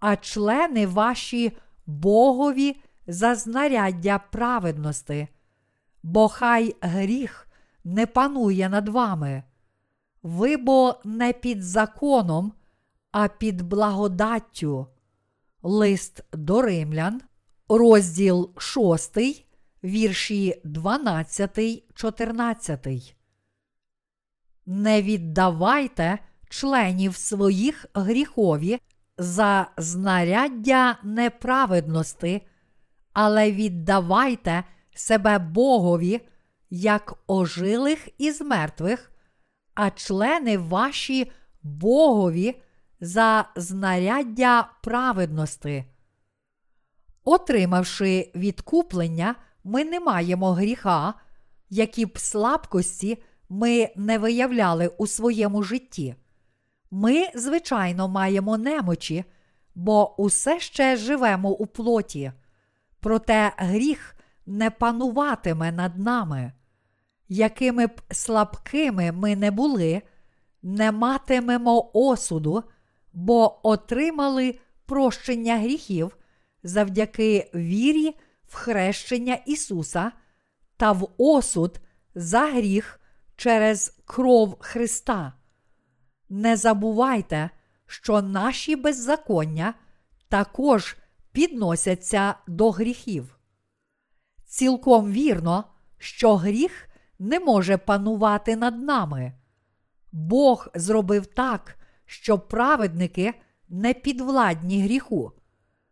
а 0.00 0.16
члени 0.16 0.86
ваші 0.86 1.52
Богові 1.86 2.82
за 3.06 3.34
знаряддя 3.34 4.18
праведності, 4.18 5.28
бо 6.02 6.28
хай 6.28 6.76
гріх 6.80 7.48
не 7.84 8.06
панує 8.06 8.68
над 8.68 8.88
вами. 8.88 9.42
Ви 10.22 10.56
бо 10.56 11.00
не 11.04 11.32
під 11.32 11.62
законом, 11.62 12.52
а 13.12 13.28
під 13.28 13.62
благодаттю. 13.62 14.86
Лист 15.62 16.24
до 16.32 16.62
римлян, 16.62 17.20
розділ 17.68 18.50
6, 18.58 19.18
вірші 19.84 20.60
12, 20.64 21.84
14. 21.94 23.16
Не 24.66 25.02
віддавайте 25.02 26.18
членів 26.50 27.16
своїх 27.16 27.86
гріхові 27.94 28.80
за 29.18 29.66
знаряддя 29.76 30.98
неправедності, 31.02 32.42
але 33.12 33.52
віддавайте 33.52 34.64
себе 34.94 35.38
Богові, 35.38 36.20
як 36.70 37.14
ожилих 37.26 38.08
із 38.18 38.40
мертвих, 38.40 39.10
а 39.74 39.90
члени 39.90 40.58
ваші 40.58 41.32
Богові 41.62 42.62
за 43.00 43.44
знаряддя 43.56 44.70
праведності. 44.82 45.84
Отримавши 47.24 48.32
відкуплення, 48.34 49.34
ми 49.64 49.84
не 49.84 50.00
маємо 50.00 50.52
гріха, 50.52 51.14
які 51.70 52.06
б 52.06 52.18
слабкості 52.18 53.22
ми 53.48 53.88
не 53.96 54.18
виявляли 54.18 54.88
у 54.88 55.06
своєму 55.06 55.62
житті. 55.62 56.14
Ми, 56.90 57.26
звичайно, 57.34 58.08
маємо 58.08 58.58
немочі, 58.58 59.24
бо 59.74 60.22
усе 60.22 60.60
ще 60.60 60.96
живемо 60.96 61.50
у 61.50 61.66
плоті, 61.66 62.32
проте 63.00 63.52
гріх 63.56 64.16
не 64.46 64.70
пануватиме 64.70 65.72
над 65.72 65.98
нами. 65.98 66.52
Якими 67.28 67.86
б 67.86 68.00
слабкими 68.10 69.12
ми 69.12 69.36
не 69.36 69.50
були, 69.50 70.02
не 70.62 70.92
матимемо 70.92 71.90
осуду, 71.94 72.64
бо 73.12 73.68
отримали 73.68 74.58
прощення 74.86 75.58
гріхів 75.58 76.16
завдяки 76.62 77.50
вірі 77.54 78.16
в 78.46 78.54
хрещення 78.54 79.34
Ісуса 79.46 80.12
та 80.76 80.92
в 80.92 81.08
осуд 81.18 81.80
за 82.14 82.40
гріх 82.40 83.00
через 83.36 83.98
кров 84.04 84.56
Христа. 84.60 85.32
Не 86.30 86.56
забувайте, 86.56 87.50
що 87.86 88.22
наші 88.22 88.76
беззаконня 88.76 89.74
також 90.28 90.96
підносяться 91.32 92.34
до 92.46 92.70
гріхів. 92.70 93.38
Цілком 94.44 95.12
вірно, 95.12 95.64
що 95.98 96.36
гріх 96.36 96.88
не 97.18 97.40
може 97.40 97.76
панувати 97.76 98.56
над 98.56 98.82
нами. 98.82 99.32
Бог 100.12 100.68
зробив 100.74 101.26
так, 101.26 101.78
щоб 102.06 102.48
праведники 102.48 103.34
не 103.68 103.94
підвладні 103.94 104.82
гріху. 104.82 105.32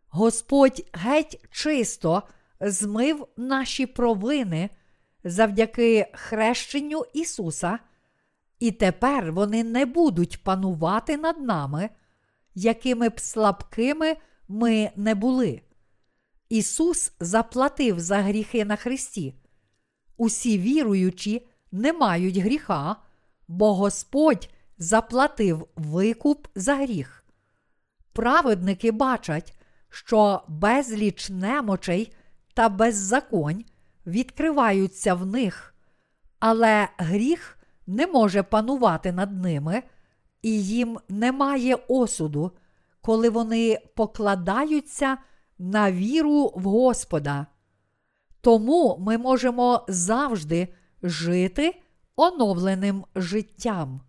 Господь 0.09 0.85
геть 0.93 1.45
чисто 1.51 2.23
змив 2.61 3.27
наші 3.37 3.85
провини 3.85 4.69
завдяки 5.23 6.11
хрещенню 6.13 7.05
Ісуса, 7.13 7.79
і 8.59 8.71
тепер 8.71 9.31
вони 9.31 9.63
не 9.63 9.85
будуть 9.85 10.43
панувати 10.43 11.17
над 11.17 11.41
нами, 11.41 11.89
якими 12.55 13.09
б 13.09 13.19
слабкими 13.19 14.17
ми 14.47 14.91
не 14.95 15.15
були. 15.15 15.61
Ісус 16.49 17.11
заплатив 17.19 17.99
за 17.99 18.17
гріхи 18.17 18.65
на 18.65 18.75
Христі. 18.75 19.35
Усі 20.17 20.59
віруючі 20.59 21.47
не 21.71 21.93
мають 21.93 22.37
гріха, 22.37 22.95
бо 23.47 23.75
Господь 23.75 24.49
заплатив 24.77 25.67
викуп 25.75 26.47
за 26.55 26.75
гріх. 26.75 27.25
Праведники 28.13 28.91
бачать, 28.91 29.53
що 29.89 30.43
безліч 30.47 31.29
немочей 31.29 32.13
та 32.53 32.69
беззаконь 32.69 33.65
відкриваються 34.05 35.13
в 35.13 35.25
них, 35.25 35.75
але 36.39 36.87
гріх 36.97 37.58
не 37.89 38.07
може 38.07 38.43
панувати 38.43 39.11
над 39.11 39.43
ними, 39.43 39.83
і 40.41 40.63
їм 40.63 40.99
немає 41.09 41.75
осуду, 41.75 42.51
коли 43.01 43.29
вони 43.29 43.79
покладаються 43.95 45.17
на 45.59 45.91
віру 45.91 46.51
в 46.55 46.63
Господа. 46.63 47.47
Тому 48.41 48.97
ми 48.99 49.17
можемо 49.17 49.85
завжди 49.87 50.73
жити 51.03 51.81
оновленим 52.15 53.05
життям. 53.15 54.01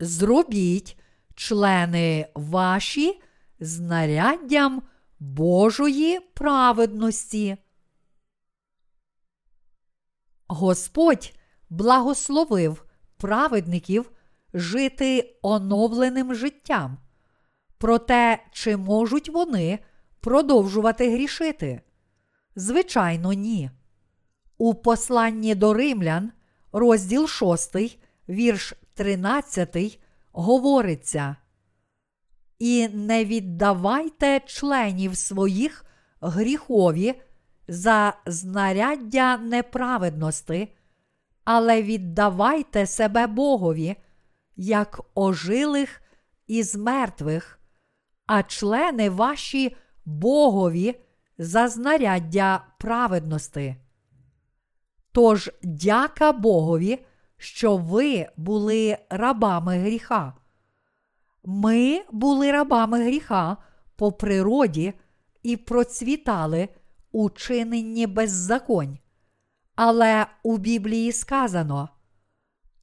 Зробіть 0.00 0.98
члени 1.34 2.28
ваші 2.34 3.20
знаряддям 3.60 4.82
Божої 5.18 6.20
праведності. 6.20 7.56
Господь 10.48 11.34
благословив 11.70 12.84
праведників 13.16 14.10
жити 14.54 15.38
оновленим 15.42 16.34
життям. 16.34 16.98
Проте, 17.78 18.38
чи 18.52 18.76
можуть 18.76 19.28
вони 19.28 19.78
продовжувати 20.20 21.10
грішити? 21.10 21.80
Звичайно, 22.56 23.32
ні. 23.32 23.70
У 24.58 24.74
посланні 24.74 25.54
до 25.54 25.74
римлян, 25.74 26.32
розділ 26.72 27.28
6, 27.28 27.76
вірш 28.28 28.74
13, 28.94 30.00
говориться. 30.32 31.36
І 32.58 32.88
не 32.88 33.24
віддавайте 33.24 34.40
членів 34.46 35.16
своїх 35.16 35.84
гріхові 36.20 37.14
за 37.68 38.14
знаряддя 38.26 39.36
неправедності, 39.36 40.74
але 41.44 41.82
віддавайте 41.82 42.86
себе 42.86 43.26
Богові, 43.26 43.96
як 44.56 45.00
ожилих 45.14 46.02
із 46.46 46.76
мертвих, 46.76 47.60
а 48.26 48.42
члени 48.42 49.10
ваші 49.10 49.76
Богові 50.04 51.00
за 51.38 51.68
знаряддя 51.68 52.64
праведності. 52.78 53.76
Тож 55.12 55.50
дяка 55.62 56.32
Богові, 56.32 57.04
що 57.36 57.76
ви 57.76 58.28
були 58.36 58.98
рабами 59.10 59.78
гріха. 59.78 60.34
Ми 61.44 62.02
були 62.12 62.52
рабами 62.52 63.04
гріха 63.04 63.56
по 63.96 64.12
природі 64.12 64.94
і 65.42 65.56
процвітали 65.56 66.68
у 67.16 68.06
беззаконь. 68.06 68.98
Але 69.74 70.26
у 70.42 70.58
Біблії 70.58 71.12
сказано: 71.12 71.88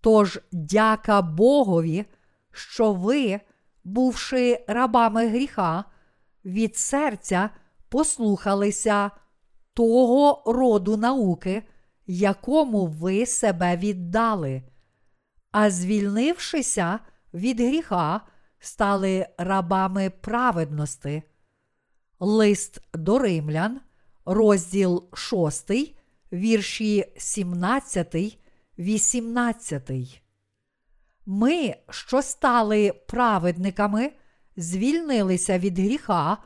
Тож 0.02 0.40
дяка 0.52 1.22
Богові, 1.22 2.06
що 2.52 2.94
ви, 2.94 3.40
бувши 3.84 4.66
рабами 4.68 5.28
гріха, 5.28 5.84
від 6.46 6.78
серця 6.78 7.50
послухалися 7.90 9.12
того 9.74 10.44
роду 10.46 10.98
науки, 10.98 11.64
якому 12.08 12.86
ви 12.86 13.26
себе 13.26 13.78
віддали, 13.78 14.64
а 15.52 15.70
звільнившися 15.70 17.00
від 17.34 17.60
гріха, 17.60 18.22
стали 18.60 19.28
рабами 19.38 20.10
праведності. 20.10 21.24
Лист 22.20 22.82
до 22.94 23.20
римлян, 23.20 23.82
розділ 24.26 25.04
6, 25.14 25.72
вірші 26.34 27.06
17, 27.18 28.40
18. 28.80 29.92
Ми, 31.26 31.76
що 31.90 32.22
стали 32.22 32.94
праведниками, 33.08 34.12
звільнилися 34.58 35.60
від 35.60 35.80
гріха 35.80 36.38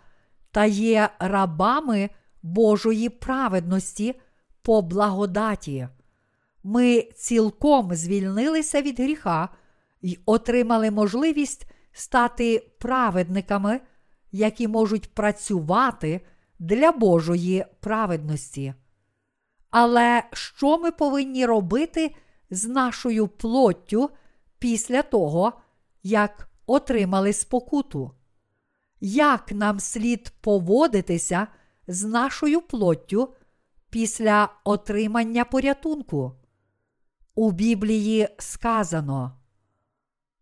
та 0.52 0.66
є 0.66 1.10
рабами 1.20 2.10
Божої 2.42 3.10
праведності 3.10 4.16
по 4.62 4.82
благодаті. 4.82 5.88
Ми 6.64 7.02
цілком 7.02 7.96
звільнилися 7.96 8.82
від 8.82 9.00
гріха 9.00 9.50
і 10.02 10.20
отримали 10.26 10.92
можливість 10.92 11.68
стати 11.92 12.72
праведниками, 12.80 13.82
які 14.32 14.68
можуть 14.68 15.14
працювати 15.14 16.22
для 16.60 16.92
Божої 16.92 17.66
праведності. 17.80 18.74
Але 19.70 20.24
що 20.34 20.78
ми 20.78 20.92
повинні 20.92 21.46
робити 21.46 22.16
з 22.50 22.66
нашою 22.66 23.28
плоттю 23.28 24.10
після 24.60 25.02
того, 25.02 25.54
як 26.04 26.50
отримали 26.66 27.34
спокуту? 27.34 28.12
Як 29.02 29.52
нам 29.52 29.80
слід 29.80 30.34
поводитися 30.42 31.48
з 31.88 32.04
нашою 32.04 32.62
плоттю 32.62 33.34
після 33.90 34.50
отримання 34.64 35.46
порятунку? 35.46 36.36
У 37.36 37.52
Біблії 37.52 38.28
сказано: 38.38 39.38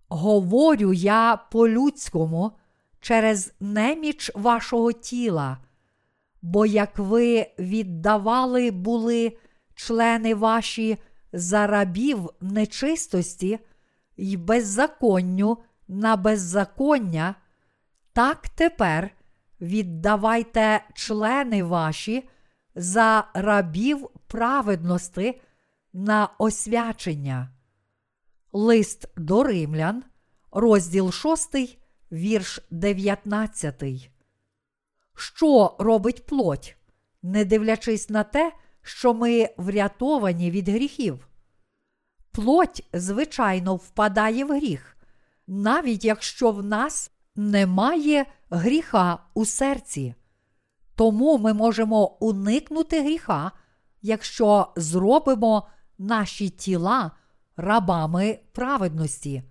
Говорю 0.09 0.93
я 0.93 1.37
по-людському 1.51 2.51
через 2.99 3.53
неміч 3.59 4.31
вашого 4.35 4.91
тіла, 4.91 5.57
бо 6.45 6.65
як 6.65 6.99
ви 6.99 7.47
віддавали 7.59 8.71
були 8.71 9.37
члени 9.75 10.35
ваші 10.35 10.97
за 11.33 11.67
рабів 11.67 12.29
нечистості 12.41 13.59
й 14.17 14.37
беззаконню 14.37 15.57
на 15.87 16.15
беззаконня, 16.15 17.35
так 18.13 18.49
тепер 18.49 19.09
віддавайте 19.61 20.83
члени 20.93 21.63
ваші 21.63 22.29
за 22.75 23.27
рабів 23.33 24.09
праведності 24.27 25.41
на 25.93 26.29
освячення. 26.37 27.49
Лист 28.53 29.07
до 29.17 29.43
римлян, 29.43 30.03
розділ 30.51 31.11
6, 31.11 31.79
вірш 32.11 32.59
19. 32.71 34.14
Що 35.15 35.75
робить 35.79 36.25
плоть, 36.25 36.77
не 37.23 37.45
дивлячись 37.45 38.09
на 38.09 38.23
те, 38.23 38.53
що 38.81 39.13
ми 39.13 39.49
врятовані 39.57 40.51
від 40.51 40.69
гріхів? 40.69 41.27
Плоть, 42.31 42.83
звичайно, 42.93 43.75
впадає 43.75 44.45
в 44.45 44.55
гріх, 44.55 44.97
навіть 45.47 46.05
якщо 46.05 46.51
в 46.51 46.63
нас 46.63 47.11
немає 47.35 48.25
гріха 48.49 49.19
у 49.33 49.45
серці. 49.45 50.15
Тому 50.95 51.37
ми 51.37 51.53
можемо 51.53 52.07
уникнути 52.07 53.01
гріха, 53.01 53.51
якщо 54.01 54.73
зробимо 54.75 55.67
наші 55.97 56.49
тіла 56.49 57.11
рабами 57.57 58.39
праведності. 58.51 59.43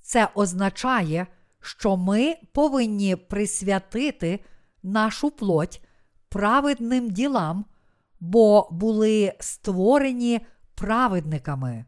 Це 0.00 0.28
означає, 0.34 1.26
що 1.60 1.96
ми 1.96 2.36
повинні 2.52 3.16
присвятити 3.16 4.40
нашу 4.84 5.30
плоть 5.30 5.82
праведним 6.28 7.10
ділам, 7.10 7.64
бо 8.20 8.68
були 8.70 9.36
створені 9.40 10.46
праведниками. 10.74 11.84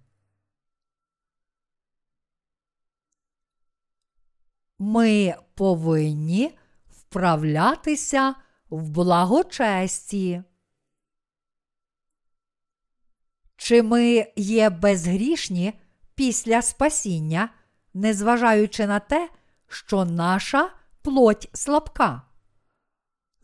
Ми 4.78 5.34
повинні 5.54 6.58
вправлятися 6.88 8.34
в 8.70 8.90
благочесті. 8.90 10.42
Чи 13.56 13.82
ми 13.82 14.32
є 14.36 14.70
безгрішні 14.70 15.72
після 16.14 16.62
спасіння, 16.62 17.48
незважаючи 17.94 18.86
на 18.86 19.00
те, 19.00 19.30
що 19.68 20.04
наша 20.04 20.70
плоть 21.02 21.48
слабка? 21.52 22.25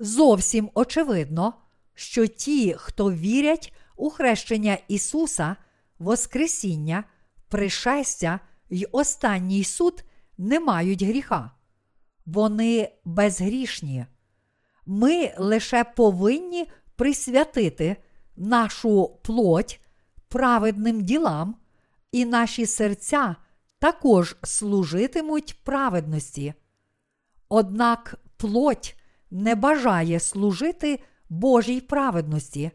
Зовсім 0.02 0.70
очевидно, 0.74 1.54
що 1.94 2.26
ті, 2.26 2.74
хто 2.78 3.12
вірять 3.12 3.72
у 3.96 4.10
хрещення 4.10 4.78
Ісуса, 4.88 5.56
Воскресіння, 5.98 7.04
пришестя 7.48 8.40
й 8.70 8.88
останній 8.92 9.64
суд 9.64 10.04
не 10.38 10.60
мають 10.60 11.02
гріха. 11.02 11.50
Вони 12.26 12.92
безгрішні. 13.04 14.06
Ми 14.86 15.34
лише 15.38 15.84
повинні 15.84 16.66
присвятити 16.96 17.96
нашу 18.36 19.18
плоть 19.22 19.80
праведним 20.28 21.00
ділам, 21.00 21.56
і 22.12 22.24
наші 22.24 22.66
серця 22.66 23.36
також 23.78 24.36
служитимуть 24.42 25.60
праведності. 25.64 26.54
Однак 27.48 28.14
плоть 28.36 28.96
не 29.32 29.54
бажає 29.54 30.20
служити 30.20 31.00
Божій 31.28 31.80
праведності. 31.80 32.70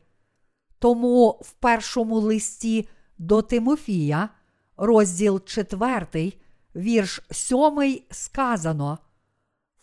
Тому 0.79 1.29
в 1.41 1.51
першому 1.51 2.19
листі 2.19 2.89
до 3.17 3.41
Тимофія, 3.41 4.29
розділ 4.77 5.45
4, 5.45 6.33
вірш 6.75 7.21
7, 7.31 8.01
сказано: 8.11 8.97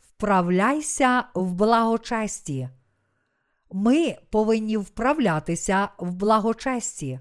Вправляйся 0.00 1.24
в 1.34 1.52
благочесті. 1.52 2.68
Ми 3.72 4.16
повинні 4.30 4.76
вправлятися 4.76 5.88
в 5.98 6.14
благочесті. 6.14 7.20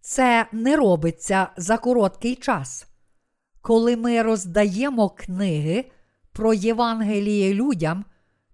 Це 0.00 0.46
не 0.52 0.76
робиться 0.76 1.48
за 1.56 1.78
короткий 1.78 2.36
час. 2.36 2.86
Коли 3.60 3.96
ми 3.96 4.22
роздаємо 4.22 5.10
книги 5.10 5.90
про 6.40 6.54
Євангеліє 6.54 7.54
людям, 7.54 8.04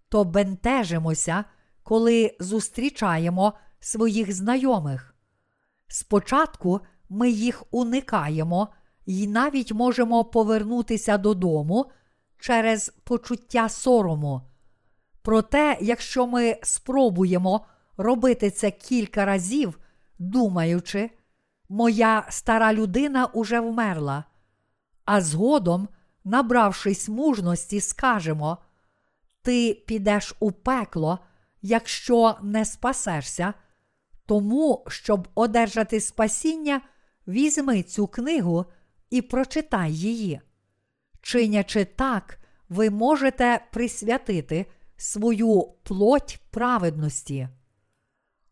то 0.08 0.24
бентежимося, 0.24 1.44
коли 1.82 2.36
зустрічаємо 2.40 3.52
своїх 3.80 4.32
знайомих. 4.32 5.14
Спочатку 5.88 6.80
ми 7.08 7.30
їх 7.30 7.64
уникаємо 7.70 8.68
і 9.04 9.26
навіть 9.26 9.72
можемо 9.72 10.24
повернутися 10.24 11.18
додому 11.18 11.90
через 12.38 12.88
почуття 13.04 13.68
сорому. 13.68 14.42
Проте, 15.22 15.78
якщо 15.80 16.26
ми 16.26 16.56
спробуємо 16.62 17.66
робити 17.96 18.50
це 18.50 18.70
кілька 18.70 19.24
разів, 19.24 19.78
думаючи, 20.18 21.10
моя 21.68 22.26
стара 22.30 22.72
людина 22.72 23.26
уже 23.26 23.60
вмерла, 23.60 24.24
а 25.04 25.20
згодом, 25.20 25.88
набравшись 26.26 27.08
мужності, 27.08 27.80
скажемо: 27.80 28.58
Ти 29.42 29.82
підеш 29.86 30.34
у 30.40 30.52
пекло, 30.52 31.18
якщо 31.62 32.38
не 32.42 32.64
спасешся, 32.64 33.54
тому, 34.26 34.84
щоб 34.88 35.28
одержати 35.34 36.00
спасіння, 36.00 36.80
візьми 37.28 37.82
цю 37.82 38.06
книгу 38.06 38.64
і 39.10 39.22
прочитай 39.22 39.92
її. 39.92 40.40
Чинячи 41.22 41.84
так, 41.84 42.38
ви 42.68 42.90
можете 42.90 43.60
присвятити 43.72 44.66
свою 44.96 45.62
плоть 45.82 46.40
праведності. 46.50 47.48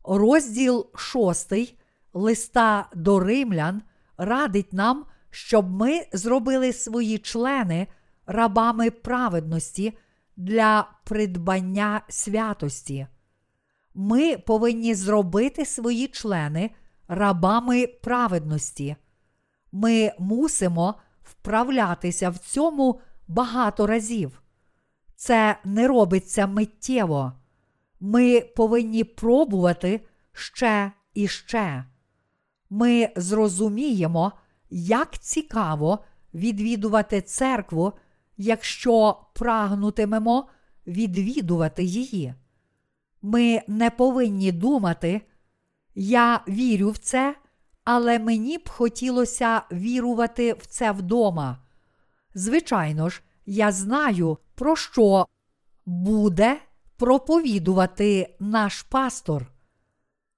Розділ 0.04 0.86
6 0.96 1.52
листа 2.12 2.88
до 2.94 3.20
римлян 3.20 3.82
радить 4.16 4.72
нам, 4.72 5.04
щоб 5.34 5.70
ми 5.70 6.06
зробили 6.12 6.72
свої 6.72 7.18
члени 7.18 7.86
рабами 8.26 8.90
праведності 8.90 9.98
для 10.36 10.88
придбання 11.04 12.00
святості. 12.08 13.06
Ми 13.94 14.36
повинні 14.36 14.94
зробити 14.94 15.64
свої 15.64 16.08
члени 16.08 16.70
рабами 17.08 17.86
праведності. 17.86 18.96
Ми 19.72 20.12
мусимо 20.18 20.94
вправлятися 21.22 22.30
в 22.30 22.38
цьому 22.38 23.00
багато 23.28 23.86
разів. 23.86 24.42
Це 25.16 25.58
не 25.64 25.88
робиться 25.88 26.46
миттєво. 26.46 27.32
Ми 28.00 28.40
повинні 28.40 29.04
пробувати 29.04 30.00
ще 30.32 30.92
і 31.14 31.28
ще. 31.28 31.84
Ми 32.70 33.08
зрозуміємо, 33.16 34.32
як 34.76 35.18
цікаво 35.18 35.98
відвідувати 36.34 37.22
церкву, 37.22 37.92
якщо 38.36 39.20
прагнутимемо 39.34 40.48
відвідувати 40.86 41.84
її. 41.84 42.34
Ми 43.22 43.62
не 43.68 43.90
повинні 43.90 44.52
думати, 44.52 45.20
я 45.94 46.40
вірю 46.48 46.90
в 46.90 46.98
це, 46.98 47.36
але 47.84 48.18
мені 48.18 48.58
б 48.58 48.68
хотілося 48.68 49.62
вірувати 49.72 50.52
в 50.52 50.66
це 50.66 50.92
вдома. 50.92 51.58
Звичайно 52.34 53.08
ж, 53.08 53.22
я 53.46 53.72
знаю, 53.72 54.38
про 54.54 54.76
що 54.76 55.26
буде 55.86 56.60
проповідувати 56.96 58.36
наш 58.40 58.82
пастор. 58.82 59.46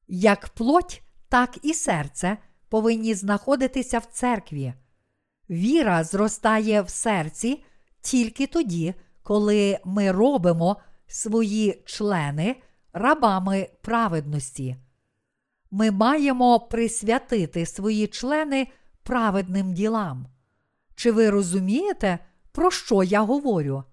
Як 0.08 0.48
плоть, 0.48 1.02
так 1.28 1.58
і 1.62 1.74
серце 1.74 2.36
повинні 2.76 3.14
знаходитися 3.14 3.98
в 3.98 4.04
церкві. 4.04 4.74
Віра 5.50 6.04
зростає 6.04 6.82
в 6.82 6.90
серці 6.90 7.64
тільки 8.00 8.46
тоді, 8.46 8.94
коли 9.22 9.78
ми 9.84 10.12
робимо 10.12 10.76
свої 11.06 11.82
члени 11.86 12.56
рабами 12.92 13.68
праведності. 13.82 14.76
Ми 15.70 15.90
маємо 15.90 16.60
присвятити 16.60 17.66
свої 17.66 18.06
члени 18.06 18.68
праведним 19.02 19.74
ділам. 19.74 20.26
Чи 20.94 21.12
ви 21.12 21.30
розумієте, 21.30 22.18
про 22.52 22.70
що 22.70 23.02
я 23.02 23.22
говорю? 23.22 23.84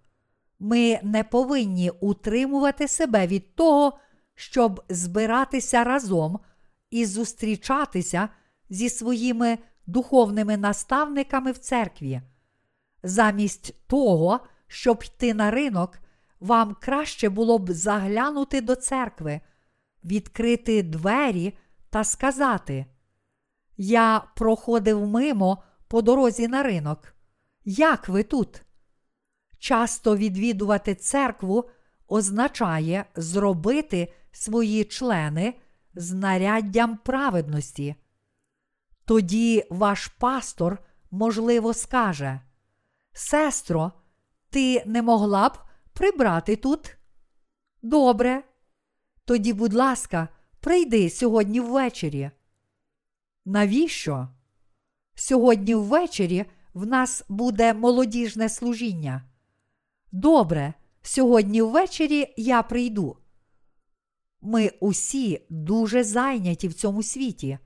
Ми 0.60 1.00
не 1.04 1.24
повинні 1.24 1.90
утримувати 1.90 2.88
себе 2.88 3.28
від 3.28 3.56
того, 3.56 4.00
щоб 4.36 4.84
збиратися 4.90 5.84
разом 5.84 6.40
і 6.90 7.06
зустрічатися 7.06 8.30
зі 8.74 8.90
своїми 8.90 9.58
духовними 9.88 10.58
наставниками 10.58 11.52
в 11.52 11.58
церкві. 11.58 12.22
Замість 13.04 13.88
того, 13.88 14.40
щоб 14.68 15.04
йти 15.04 15.34
на 15.34 15.52
ринок, 15.52 16.00
вам 16.40 16.76
краще 16.82 17.30
було 17.30 17.60
б 17.60 17.72
заглянути 17.72 18.62
до 18.62 18.76
церкви, 18.76 19.42
відкрити 20.04 20.84
двері 20.84 21.58
та 21.90 22.04
сказати: 22.04 22.86
Я 23.78 24.24
проходив 24.36 25.08
мимо 25.08 25.64
по 25.88 26.02
дорозі 26.02 26.48
на 26.48 26.64
ринок. 26.64 27.16
Як 27.66 28.10
ви 28.10 28.24
тут? 28.24 28.62
Часто 29.60 30.18
відвідувати 30.18 30.96
церкву 30.96 31.70
означає 32.08 33.06
зробити 33.16 34.14
свої 34.32 34.84
члени 34.84 35.54
знаряддям 35.96 36.98
праведності. 36.98 37.96
Тоді 39.06 39.64
ваш 39.70 40.08
пастор, 40.08 40.78
можливо, 41.12 41.74
скаже: 41.74 42.42
Сестро, 43.14 43.92
ти 44.50 44.84
не 44.86 45.02
могла 45.02 45.50
б 45.50 45.58
прибрати 45.94 46.56
тут? 46.56 46.98
Добре. 47.82 48.44
Тоді, 49.26 49.54
будь 49.54 49.74
ласка, 49.74 50.28
прийди 50.60 51.10
сьогодні 51.10 51.60
ввечері. 51.60 52.32
Навіщо? 53.46 54.28
Сьогодні 55.16 55.76
ввечері 55.76 56.46
в 56.74 56.86
нас 56.86 57.24
буде 57.30 57.74
молодіжне 57.74 58.50
служіння. 58.50 59.24
Добре, 60.12 60.74
сьогодні 61.02 61.62
ввечері 61.62 62.34
я 62.38 62.64
прийду. 62.64 63.18
Ми 64.42 64.72
усі 64.80 65.46
дуже 65.50 66.04
зайняті 66.04 66.68
в 66.68 66.74
цьому 66.74 67.04
світі. 67.04 67.60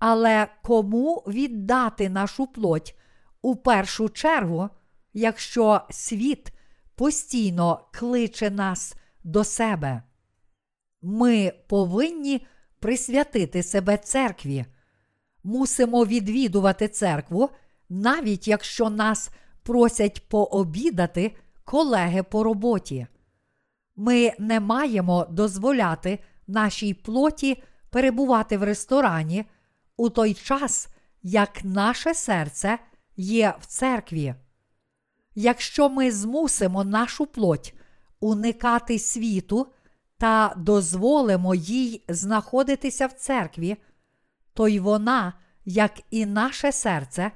Але 0.00 0.48
кому 0.62 1.24
віддати 1.26 2.08
нашу 2.08 2.46
плоть 2.46 2.96
у 3.42 3.56
першу 3.56 4.08
чергу, 4.08 4.68
якщо 5.12 5.80
світ 5.90 6.52
постійно 6.94 7.88
кличе 7.92 8.50
нас 8.50 8.94
до 9.24 9.44
себе? 9.44 10.02
Ми 11.02 11.52
повинні 11.68 12.46
присвятити 12.78 13.62
себе 13.62 13.96
церкві, 13.96 14.64
мусимо 15.44 16.04
відвідувати 16.04 16.88
церкву, 16.88 17.50
навіть 17.88 18.48
якщо 18.48 18.90
нас 18.90 19.30
просять 19.62 20.28
пообідати 20.28 21.36
колеги 21.64 22.22
по 22.22 22.44
роботі. 22.44 23.06
Ми 23.96 24.32
не 24.38 24.60
маємо 24.60 25.26
дозволяти 25.30 26.18
нашій 26.46 26.94
плоті 26.94 27.62
перебувати 27.90 28.58
в 28.58 28.62
ресторані 28.62 29.44
у 30.00 30.10
той 30.10 30.34
час, 30.34 30.88
як 31.22 31.64
наше 31.64 32.14
серце 32.14 32.78
є 33.16 33.54
в 33.60 33.66
церкві. 33.66 34.34
Якщо 35.34 35.88
ми 35.88 36.10
змусимо 36.10 36.84
нашу 36.84 37.26
плоть 37.26 37.74
уникати 38.20 38.98
світу 38.98 39.66
та 40.18 40.54
дозволимо 40.56 41.54
їй 41.54 42.04
знаходитися 42.08 43.06
в 43.06 43.12
церкві, 43.12 43.76
то 44.54 44.68
й 44.68 44.78
вона, 44.78 45.32
як 45.64 45.92
і 46.10 46.26
наше 46.26 46.72
серце, 46.72 47.32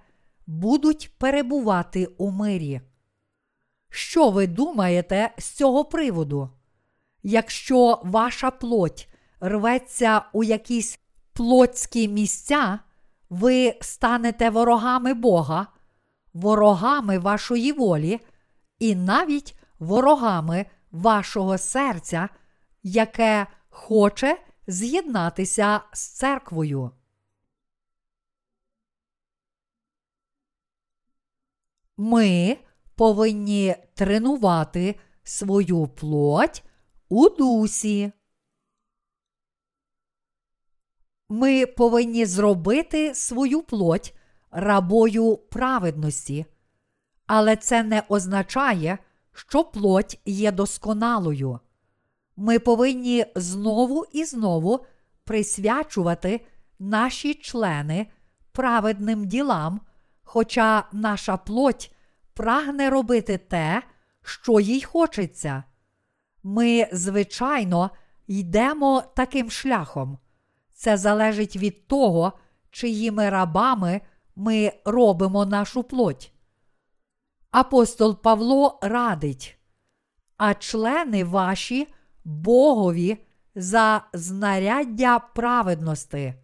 будуть 0.46 1.10
перебувати 1.18 2.06
у 2.06 2.30
мирі. 2.30 2.80
Що 3.90 4.30
ви 4.30 4.46
думаєте 4.46 5.30
з 5.38 5.44
цього 5.44 5.84
приводу? 5.84 6.50
Якщо 7.22 8.00
ваша 8.04 8.50
плоть 8.50 9.08
рветься 9.40 10.22
у 10.32 10.44
якісь 10.44 10.98
плотські 11.34 12.08
місця, 12.08 12.78
ви 13.30 13.78
станете 13.80 14.50
ворогами 14.50 15.14
Бога, 15.14 15.66
ворогами 16.34 17.18
вашої 17.18 17.72
волі 17.72 18.20
і 18.78 18.94
навіть 18.94 19.58
ворогами 19.78 20.66
вашого 20.90 21.58
серця, 21.58 22.28
яке 22.82 23.46
хоче 23.68 24.38
з'єднатися 24.66 25.80
з 25.92 26.08
церквою. 26.08 26.90
Ми 31.96 32.58
повинні 32.94 33.76
тренувати 33.94 35.00
свою 35.22 35.86
плоть 35.86 36.62
у 37.08 37.28
дусі. 37.28 38.12
Ми 41.36 41.66
повинні 41.66 42.26
зробити 42.26 43.14
свою 43.14 43.62
плоть 43.62 44.14
рабою 44.50 45.36
праведності, 45.36 46.46
але 47.26 47.56
це 47.56 47.82
не 47.82 48.02
означає, 48.08 48.98
що 49.32 49.64
плоть 49.64 50.20
є 50.24 50.52
досконалою. 50.52 51.60
Ми 52.36 52.58
повинні 52.58 53.26
знову 53.34 54.04
і 54.12 54.24
знову 54.24 54.86
присвячувати 55.24 56.40
наші 56.78 57.34
члени 57.34 58.06
праведним 58.52 59.24
ділам, 59.24 59.80
хоча 60.22 60.84
наша 60.92 61.36
плоть 61.36 61.94
прагне 62.34 62.90
робити 62.90 63.38
те, 63.38 63.82
що 64.22 64.60
їй 64.60 64.82
хочеться. 64.82 65.64
Ми, 66.42 66.88
звичайно, 66.92 67.90
йдемо 68.26 69.02
таким 69.16 69.50
шляхом. 69.50 70.18
Це 70.84 70.96
залежить 70.96 71.56
від 71.56 71.86
того, 71.86 72.32
чиїми 72.70 73.30
рабами 73.30 74.00
ми 74.36 74.72
робимо 74.84 75.46
нашу 75.46 75.82
плоть. 75.82 76.32
Апостол 77.50 78.22
Павло 78.22 78.78
радить, 78.82 79.58
а 80.36 80.54
члени 80.54 81.24
ваші 81.24 81.88
Богові 82.24 83.18
за 83.54 84.04
знаряддя 84.12 85.18
праведності. 85.18 86.34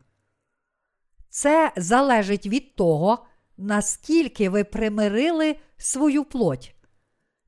Це 1.28 1.72
залежить 1.76 2.46
від 2.46 2.76
того, 2.76 3.26
наскільки 3.56 4.48
ви 4.48 4.64
примирили 4.64 5.56
свою 5.76 6.24
плоть. 6.24 6.74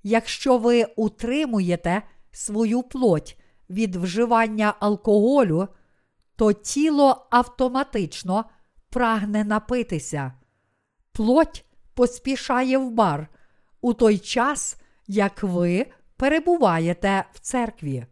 Якщо 0.03 0.59
ви 0.59 0.84
утримуєте 0.97 2.03
свою 2.32 2.82
плоть 2.82 3.38
від 3.70 3.97
вживання 3.97 4.74
алкоголю, 4.80 5.68
то 6.43 6.53
тіло 6.53 7.26
автоматично 7.30 8.45
прагне 8.90 9.45
напитися. 9.45 10.32
Плоть 11.12 11.64
поспішає 11.95 12.78
в 12.78 12.90
бар 12.90 13.28
у 13.80 13.95
той 13.95 14.18
час, 14.18 14.76
як 15.07 15.43
ви 15.43 15.86
перебуваєте 16.16 17.24
в 17.32 17.38
церкві. 17.40 18.07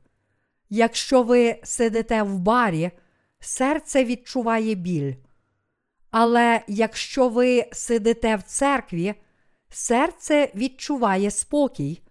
Якщо 0.69 1.23
ви 1.23 1.61
сидите 1.63 2.23
в 2.23 2.39
барі, 2.39 2.91
серце 3.41 4.05
відчуває 4.05 4.75
біль. 4.75 5.15
Але 6.11 6.63
якщо 6.69 7.29
ви 7.29 7.67
сидите 7.73 8.37
в 8.37 8.43
церкві, 8.43 9.15
серце 9.69 10.53
відчуває 10.55 11.31
спокій 11.31 12.03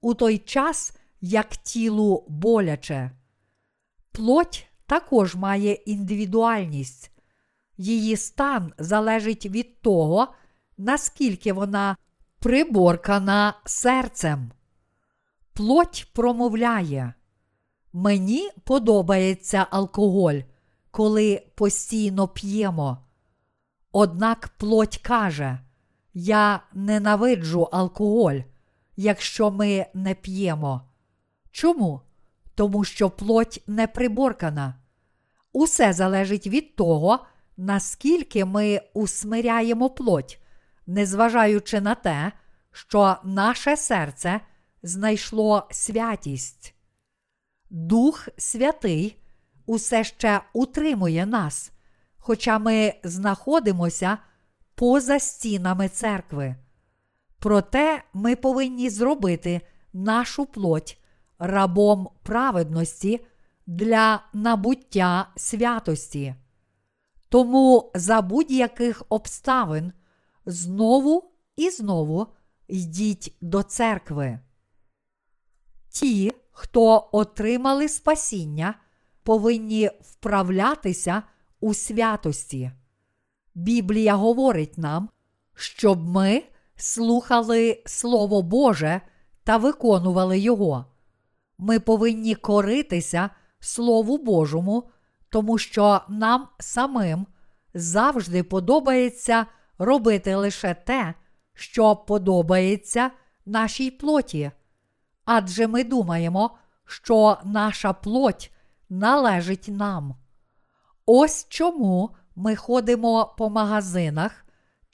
у 0.00 0.14
той 0.14 0.38
час, 0.38 0.96
як 1.20 1.56
тілу 1.56 2.24
боляче. 2.28 3.10
Плоть 4.12 4.69
також 4.90 5.34
має 5.34 5.72
індивідуальність. 5.72 7.10
Її 7.76 8.16
стан 8.16 8.72
залежить 8.78 9.46
від 9.46 9.80
того, 9.80 10.28
наскільки 10.78 11.52
вона 11.52 11.96
приборкана 12.38 13.54
серцем. 13.64 14.52
Плоть 15.52 16.08
промовляє. 16.12 17.14
Мені 17.92 18.50
подобається 18.64 19.66
алкоголь, 19.70 20.40
коли 20.90 21.46
постійно 21.54 22.28
п'ємо. 22.28 22.98
Однак 23.92 24.48
плоть 24.56 24.98
каже: 24.98 25.58
Я 26.14 26.62
ненавиджу 26.74 27.62
алкоголь, 27.72 28.40
якщо 28.96 29.50
ми 29.50 29.86
не 29.94 30.14
п'ємо. 30.14 30.82
Чому? 31.50 32.00
Тому 32.54 32.84
що 32.84 33.10
плоть 33.10 33.62
не 33.66 33.86
приборкана. 33.86 34.79
Усе 35.52 35.92
залежить 35.92 36.46
від 36.46 36.76
того, 36.76 37.26
наскільки 37.56 38.44
ми 38.44 38.80
усмиряємо 38.94 39.90
плоть, 39.90 40.40
незважаючи 40.86 41.80
на 41.80 41.94
те, 41.94 42.32
що 42.72 43.16
наше 43.24 43.76
серце 43.76 44.40
знайшло 44.82 45.68
святість. 45.70 46.74
Дух 47.70 48.28
Святий 48.36 49.16
усе 49.66 50.04
ще 50.04 50.40
утримує 50.52 51.26
нас, 51.26 51.72
хоча 52.18 52.58
ми 52.58 52.94
знаходимося 53.04 54.18
поза 54.74 55.18
стінами 55.18 55.88
церкви. 55.88 56.56
Проте 57.38 58.02
ми 58.12 58.36
повинні 58.36 58.90
зробити 58.90 59.60
нашу 59.92 60.46
плоть 60.46 60.98
рабом 61.38 62.08
праведності 62.22 63.20
для 63.70 64.22
набуття 64.32 65.28
святості. 65.36 66.34
Тому 67.28 67.90
за 67.94 68.22
будь-яких 68.22 69.02
обставин 69.08 69.92
знову 70.46 71.30
і 71.56 71.70
знову 71.70 72.26
йдіть 72.68 73.36
до 73.40 73.62
церкви. 73.62 74.38
Ті, 75.88 76.32
хто 76.50 77.08
отримали 77.12 77.88
спасіння, 77.88 78.74
повинні 79.22 79.90
вправлятися 80.00 81.22
у 81.60 81.74
святості. 81.74 82.70
Біблія 83.54 84.14
говорить 84.14 84.78
нам, 84.78 85.08
щоб 85.54 86.08
ми 86.08 86.42
слухали 86.76 87.82
Слово 87.86 88.42
Боже 88.42 89.00
та 89.44 89.56
виконували 89.56 90.38
Його. 90.38 90.84
Ми 91.58 91.80
повинні 91.80 92.34
коритися 92.34 93.30
Слову 93.60 94.18
Божому, 94.18 94.90
тому 95.28 95.58
що 95.58 96.00
нам 96.08 96.48
самим 96.58 97.26
завжди 97.74 98.42
подобається 98.42 99.46
робити 99.78 100.34
лише 100.34 100.74
те, 100.74 101.14
що 101.54 101.96
подобається 101.96 103.10
нашій 103.46 103.90
плоті. 103.90 104.50
Адже 105.24 105.66
ми 105.66 105.84
думаємо, 105.84 106.58
що 106.84 107.38
наша 107.44 107.92
плоть 107.92 108.52
належить 108.88 109.68
нам. 109.68 110.14
Ось 111.06 111.46
чому 111.48 112.10
ми 112.36 112.56
ходимо 112.56 113.34
по 113.38 113.50
магазинах, 113.50 114.44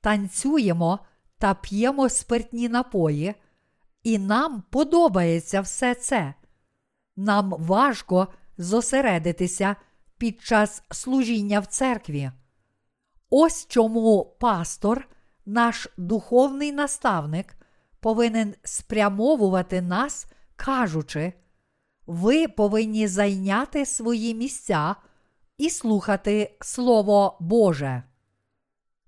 танцюємо 0.00 0.98
та 1.38 1.54
п'ємо 1.54 2.08
спиртні 2.08 2.68
напої, 2.68 3.34
і 4.02 4.18
нам 4.18 4.62
подобається 4.70 5.60
все 5.60 5.94
це. 5.94 6.34
Нам 7.16 7.54
важко 7.58 8.28
зосередитися 8.58 9.76
під 10.18 10.42
час 10.42 10.82
служіння 10.90 11.60
в 11.60 11.66
церкві. 11.66 12.30
Ось 13.30 13.66
чому 13.66 14.36
пастор, 14.40 15.08
наш 15.46 15.88
духовний 15.96 16.72
наставник, 16.72 17.56
повинен 18.00 18.54
спрямовувати 18.62 19.82
нас, 19.82 20.26
кажучи, 20.56 21.32
ви 22.06 22.48
повинні 22.48 23.08
зайняти 23.08 23.86
свої 23.86 24.34
місця 24.34 24.96
і 25.58 25.70
слухати 25.70 26.56
Слово 26.60 27.36
Боже. 27.40 28.02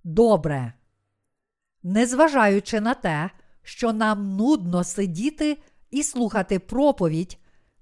Добре. 0.04 0.72
Незважаючи 1.82 2.80
на 2.80 2.94
те, 2.94 3.30
що 3.62 3.92
нам 3.92 4.36
нудно 4.36 4.84
сидіти 4.84 5.58
і 5.90 6.02
слухати 6.02 6.58
проповідь, 6.58 7.38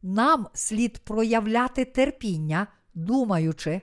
нам 0.06 0.46
слід 0.54 0.98
проявляти 0.98 1.84
терпіння, 1.84 2.66
думаючи, 2.94 3.80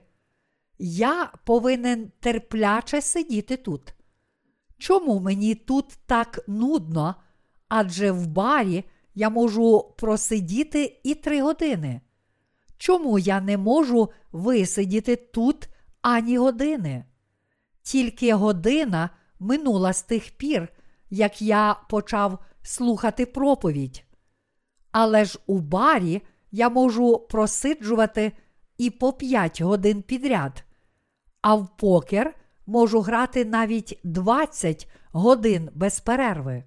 я 0.80 1.32
повинен 1.46 2.12
терпляче 2.20 3.02
сидіти 3.02 3.58
тут. 3.58 3.94
Чому 4.78 5.20
мені 5.20 5.56
тут 5.56 5.98
так 6.06 6.40
нудно? 6.48 7.16
Адже 7.68 8.12
в 8.12 8.28
барі 8.28 8.84
я 9.16 9.30
можу 9.30 9.94
просидіти 9.98 11.00
і 11.04 11.16
три 11.16 11.42
години. 11.42 12.02
Чому 12.78 13.20
я 13.20 13.42
не 13.42 13.58
можу 13.58 14.10
висидіти 14.32 15.16
тут 15.16 15.70
ані 16.02 16.38
години? 16.38 17.06
Тільки 17.82 18.34
година 18.34 19.10
минула 19.40 19.94
з 19.94 20.04
тих 20.04 20.32
пір, 20.38 20.68
як 21.10 21.42
я 21.42 21.76
почав 21.90 22.40
слухати 22.62 23.26
проповідь. 23.26 24.04
Але 24.94 25.26
ж 25.26 25.40
у 25.48 25.60
барі 25.60 26.22
я 26.52 26.70
можу 26.70 27.20
просиджувати 27.30 28.32
і 28.78 28.90
по 28.90 29.14
5 29.14 29.62
годин 29.62 30.02
підряд, 30.02 30.64
а 31.42 31.56
в 31.56 31.78
покер 31.78 32.36
можу 32.66 33.02
грати 33.02 33.46
навіть 33.46 34.00
20 34.04 34.90
годин 35.12 35.70
без 35.74 36.00
перерви. 36.00 36.64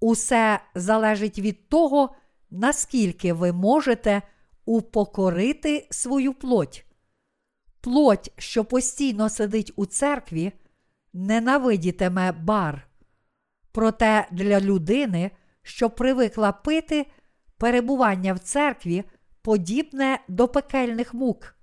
Усе 0.00 0.60
залежить 0.74 1.38
від 1.38 1.68
того, 1.68 2.14
наскільки 2.50 3.32
ви 3.32 3.52
можете 3.52 4.22
упокорити 4.64 5.86
свою 5.90 6.34
плоть. 6.34 6.86
Плоть, 7.80 8.32
що 8.38 8.64
постійно 8.64 9.28
сидить 9.28 9.72
у 9.76 9.86
церкві, 9.86 10.52
ненавидітиме 11.12 12.32
бар. 12.32 12.88
Проте 13.72 14.28
для 14.30 14.60
людини, 14.60 15.30
що 15.62 15.90
привикла 15.90 16.52
пити, 16.52 17.06
перебування 17.58 18.32
в 18.32 18.38
церкві 18.38 19.04
подібне 19.42 20.18
до 20.28 20.48
пекельних 20.48 21.14
мук. 21.14 21.56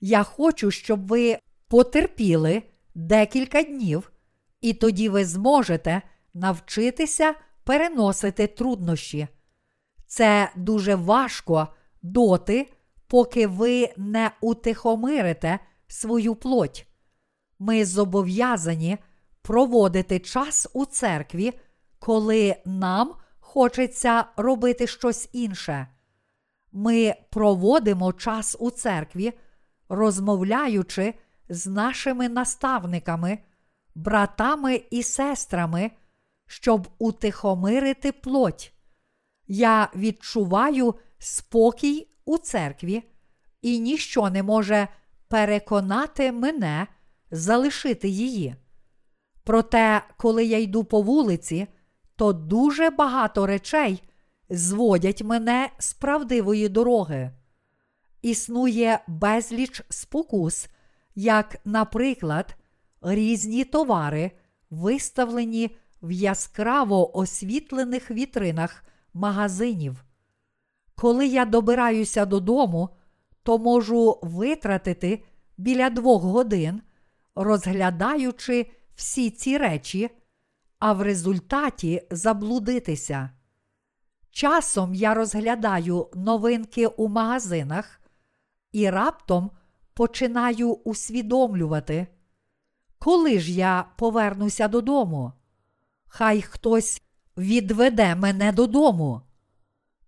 Я 0.00 0.22
хочу, 0.22 0.70
щоб 0.70 1.06
ви 1.06 1.38
потерпіли 1.68 2.62
декілька 2.94 3.62
днів, 3.62 4.12
і 4.60 4.74
тоді 4.74 5.08
ви 5.08 5.24
зможете 5.24 6.02
навчитися 6.34 7.34
переносити 7.64 8.46
труднощі. 8.46 9.28
Це 10.06 10.50
дуже 10.56 10.94
важко 10.94 11.68
доти, 12.02 12.72
поки 13.06 13.46
ви 13.46 13.92
не 13.96 14.30
утихомирите 14.40 15.58
свою 15.86 16.34
плоть. 16.34 16.86
Ми 17.58 17.84
зобов'язані 17.84 18.98
проводити 19.42 20.18
час 20.18 20.68
у 20.72 20.84
церкві, 20.84 21.52
коли 21.98 22.56
нам 22.64 23.14
хочеться 23.40 24.24
робити 24.36 24.86
щось 24.86 25.28
інше. 25.32 25.86
Ми 26.72 27.14
проводимо 27.30 28.12
час 28.12 28.56
у 28.58 28.70
церкві, 28.70 29.32
розмовляючи 29.88 31.14
з 31.48 31.66
нашими 31.66 32.28
наставниками, 32.28 33.38
братами 33.94 34.82
і 34.90 35.02
сестрами, 35.02 35.90
щоб 36.46 36.88
утихомирити 36.98 38.12
плоть. 38.12 38.72
Я 39.46 39.90
відчуваю 39.96 40.94
спокій 41.18 42.08
у 42.24 42.38
церкві, 42.38 43.02
і 43.62 43.78
ніщо 43.78 44.30
не 44.30 44.42
може 44.42 44.88
переконати 45.28 46.32
мене 46.32 46.86
залишити 47.30 48.08
її. 48.08 48.56
Проте, 49.44 50.02
коли 50.16 50.44
я 50.44 50.58
йду 50.58 50.84
по 50.84 51.02
вулиці, 51.02 51.66
то 52.18 52.32
дуже 52.32 52.90
багато 52.90 53.46
речей 53.46 54.02
зводять 54.50 55.22
мене 55.22 55.70
з 55.78 55.92
правдивої 55.92 56.68
дороги. 56.68 57.30
існує 58.22 59.00
безліч 59.06 59.82
спокус, 59.88 60.68
як, 61.14 61.56
наприклад, 61.64 62.56
різні 63.02 63.64
товари, 63.64 64.30
виставлені 64.70 65.76
в 66.02 66.10
яскраво 66.10 67.18
освітлених 67.18 68.10
вітринах 68.10 68.84
магазинів. 69.14 70.04
Коли 70.94 71.26
я 71.26 71.44
добираюся 71.44 72.24
додому, 72.24 72.88
то 73.42 73.58
можу 73.58 74.18
витратити 74.22 75.24
біля 75.58 75.90
двох 75.90 76.22
годин, 76.22 76.82
розглядаючи 77.34 78.70
всі 78.94 79.30
ці 79.30 79.58
речі, 79.58 80.10
а 80.78 80.92
в 80.92 81.02
результаті 81.02 82.02
заблудитися. 82.10 83.30
Часом 84.30 84.94
я 84.94 85.14
розглядаю 85.14 86.10
новинки 86.14 86.86
у 86.86 87.08
магазинах 87.08 88.00
і 88.72 88.90
раптом 88.90 89.50
починаю 89.94 90.72
усвідомлювати, 90.72 92.06
коли 92.98 93.40
ж 93.40 93.52
я 93.52 93.90
повернуся 93.96 94.68
додому, 94.68 95.32
хай 96.06 96.42
хтось 96.42 97.02
відведе 97.36 98.14
мене 98.14 98.52
додому. 98.52 99.22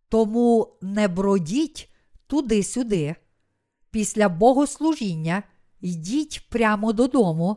Тому 0.09 0.79
не 0.83 1.09
бродіть 1.09 1.93
туди-сюди. 2.27 3.17
Після 3.91 4.29
богослужіння 4.29 5.43
йдіть 5.81 6.49
прямо 6.51 6.93
додому, 6.93 7.57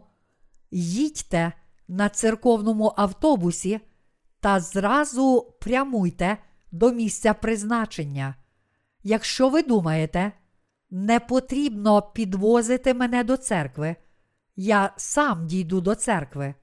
їдьте 0.72 1.54
на 1.94 2.10
церковному 2.10 2.94
автобусі 2.98 3.80
та 4.40 4.60
зразу 4.60 5.54
прямуйте 5.62 6.38
до 6.72 6.92
місця 6.92 7.34
призначення. 7.34 8.36
Якщо 9.04 9.50
ви 9.50 9.64
думаєте, 9.64 10.32
не 10.92 11.20
потрібно 11.20 12.02
підвозити 12.02 12.94
мене 12.94 13.24
до 13.24 13.38
церкви, 13.38 13.96
я 14.56 14.94
сам 14.98 15.48
дійду 15.48 15.82
до 15.82 15.96
церкви. 15.96 16.54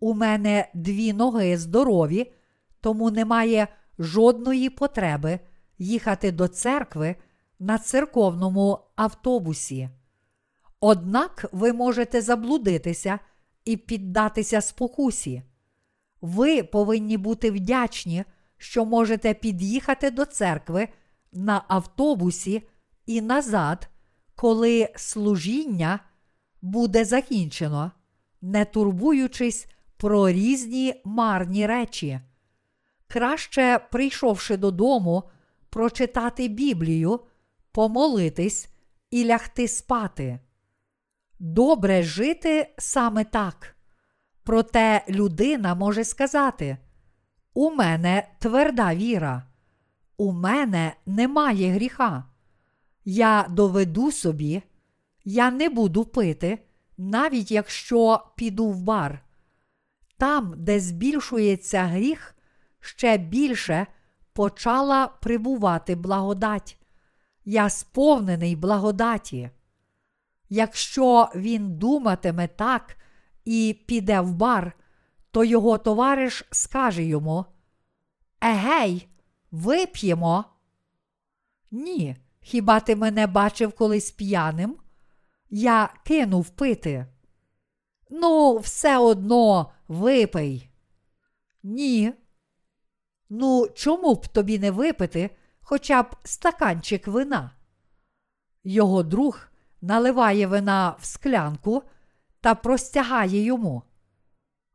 У 0.00 0.14
мене 0.14 0.68
дві 0.74 1.12
ноги 1.12 1.58
здорові, 1.58 2.32
тому 2.80 3.10
немає 3.10 3.68
жодної 3.98 4.70
потреби 4.70 5.40
їхати 5.78 6.32
до 6.32 6.48
церкви 6.48 7.16
на 7.58 7.78
церковному 7.78 8.78
автобусі. 8.96 9.88
Однак 10.80 11.46
ви 11.52 11.72
можете 11.72 12.22
заблудитися 12.22 13.18
і 13.66 13.76
піддатися 13.76 14.60
спокусі. 14.60 15.42
Ви 16.20 16.62
повинні 16.62 17.16
бути 17.16 17.50
вдячні, 17.50 18.24
що 18.58 18.84
можете 18.84 19.34
під'їхати 19.34 20.10
до 20.10 20.24
церкви 20.24 20.88
на 21.32 21.64
автобусі 21.68 22.62
і 23.06 23.20
назад, 23.20 23.88
коли 24.34 24.88
служіння 24.96 26.00
буде 26.62 27.04
закінчено, 27.04 27.92
не 28.42 28.64
турбуючись 28.64 29.66
про 29.96 30.30
різні 30.30 30.94
марні 31.04 31.66
речі. 31.66 32.20
Краще, 33.08 33.80
прийшовши 33.92 34.56
додому, 34.56 35.22
прочитати 35.70 36.48
Біблію, 36.48 37.20
помолитись 37.72 38.68
і 39.10 39.24
лягти 39.24 39.68
спати. 39.68 40.38
Добре 41.38 42.02
жити 42.02 42.74
саме 42.78 43.24
так. 43.24 43.76
Проте 44.44 45.04
людина 45.08 45.74
може 45.74 46.04
сказати: 46.04 46.76
У 47.54 47.70
мене 47.70 48.28
тверда 48.38 48.94
віра, 48.94 49.46
у 50.16 50.32
мене 50.32 50.92
немає 51.06 51.72
гріха. 51.72 52.24
Я 53.04 53.46
доведу 53.50 54.12
собі, 54.12 54.62
я 55.24 55.50
не 55.50 55.68
буду 55.68 56.04
пити, 56.04 56.58
навіть 56.98 57.50
якщо 57.50 58.26
піду 58.36 58.66
в 58.66 58.82
бар. 58.82 59.22
Там, 60.18 60.54
де 60.56 60.80
збільшується 60.80 61.84
гріх, 61.84 62.34
ще 62.80 63.18
більше 63.18 63.86
почала 64.32 65.06
прибувати 65.06 65.94
благодать. 65.94 66.78
Я 67.44 67.70
сповнений 67.70 68.56
благодаті. 68.56 69.50
Якщо 70.48 71.28
він 71.34 71.78
думатиме 71.78 72.48
так 72.48 72.96
і 73.44 73.80
піде 73.86 74.20
в 74.20 74.34
бар, 74.34 74.72
то 75.30 75.44
його 75.44 75.78
товариш 75.78 76.44
скаже 76.50 77.04
йому: 77.04 77.44
Егей, 78.40 79.08
вип'ємо. 79.50 80.44
Ні, 81.70 82.16
хіба 82.40 82.80
ти 82.80 82.96
мене 82.96 83.26
бачив 83.26 83.72
колись 83.72 84.10
п'яним? 84.10 84.76
Я 85.50 85.94
кинув 86.04 86.48
пити. 86.48 87.06
Ну, 88.10 88.58
все 88.58 88.98
одно 88.98 89.72
випий. 89.88 90.70
Ні. 91.62 92.12
Ну, 93.28 93.68
чому 93.74 94.14
б 94.14 94.26
тобі 94.26 94.58
не 94.58 94.70
випити 94.70 95.30
хоча 95.60 96.02
б 96.02 96.16
стаканчик 96.24 97.06
вина? 97.06 97.50
Його 98.64 99.02
друг 99.02 99.48
наливає 99.86 100.46
вина 100.46 100.96
в 101.00 101.04
склянку 101.04 101.82
та 102.40 102.54
простягає 102.54 103.42
йому. 103.42 103.82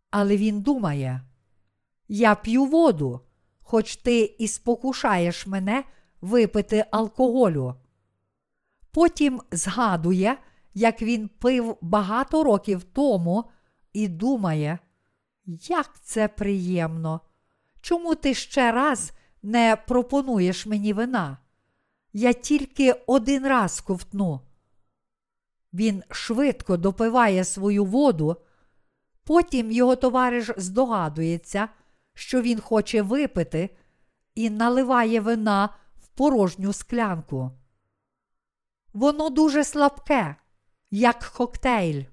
Але 0.09 0.38
він 0.38 0.62
думає: 0.62 1.22
Я 2.07 2.36
п'ю 2.36 2.66
воду, 2.66 3.22
хоч 3.62 3.95
ти 3.95 4.36
і 4.39 4.47
спокушаєш 4.47 5.47
мене 5.47 5.84
випити 6.22 6.86
алкоголю. 6.91 7.76
Потім 8.91 9.41
згадує, 9.51 10.38
як 10.74 11.01
він 11.01 11.28
пив 11.28 11.78
багато 11.82 12.43
років 12.43 12.84
тому, 12.84 13.43
і 13.93 14.07
думає, 14.07 14.80
як 15.45 16.01
це 16.03 16.28
приємно. 16.28 17.22
Чому 17.82 18.16
ти 18.16 18.34
ще 18.34 18.72
раз 18.72 19.12
не 19.43 19.78
пропонуєш 19.88 20.66
мені 20.66 20.93
вина? 20.93 21.38
Я 22.14 22.34
тільки 22.34 22.91
один 22.91 23.47
раз 23.47 23.82
ковтну. 23.82 24.41
Він 25.74 26.04
швидко 26.12 26.78
допиває 26.78 27.44
свою 27.44 27.86
воду, 27.86 28.38
потім 29.24 29.72
його 29.72 29.96
товариш 29.96 30.50
здогадується, 30.58 31.70
що 32.14 32.42
він 32.42 32.60
хоче 32.60 33.02
випити, 33.02 33.70
і 34.36 34.50
наливає 34.50 35.22
вина 35.22 35.70
в 36.00 36.08
порожню 36.08 36.74
склянку. 36.74 37.52
Воно 38.94 39.30
дуже 39.30 39.64
слабке, 39.64 40.36
як 40.92 41.20
коктейль. 41.38 42.04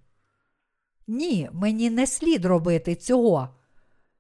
Ні, 1.06 1.50
мені 1.52 1.90
не 1.90 2.06
слід 2.06 2.44
робити 2.44 2.94
цього. 2.94 3.54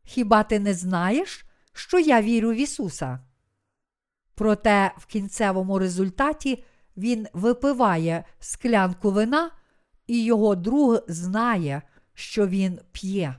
Хіба 0.04 0.42
ти 0.42 0.58
не 0.58 0.74
знаєш, 0.74 1.44
що 1.72 1.98
я 1.98 2.22
вірю 2.22 2.50
в 2.50 2.54
Ісуса? 2.54 3.20
Проте 4.34 4.92
в 4.98 5.06
кінцевому 5.06 5.78
результаті 5.78 6.64
він 6.98 7.26
випиває 7.32 8.24
склянку 8.40 9.10
вина, 9.10 9.50
і 10.06 10.24
його 10.24 10.54
друг 10.54 10.98
знає, 11.08 11.82
що 12.14 12.46
він 12.46 12.80
п'є. 12.92 13.34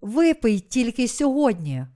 Випий 0.00 0.60
тільки 0.60 1.08
сьогодні. 1.08 1.86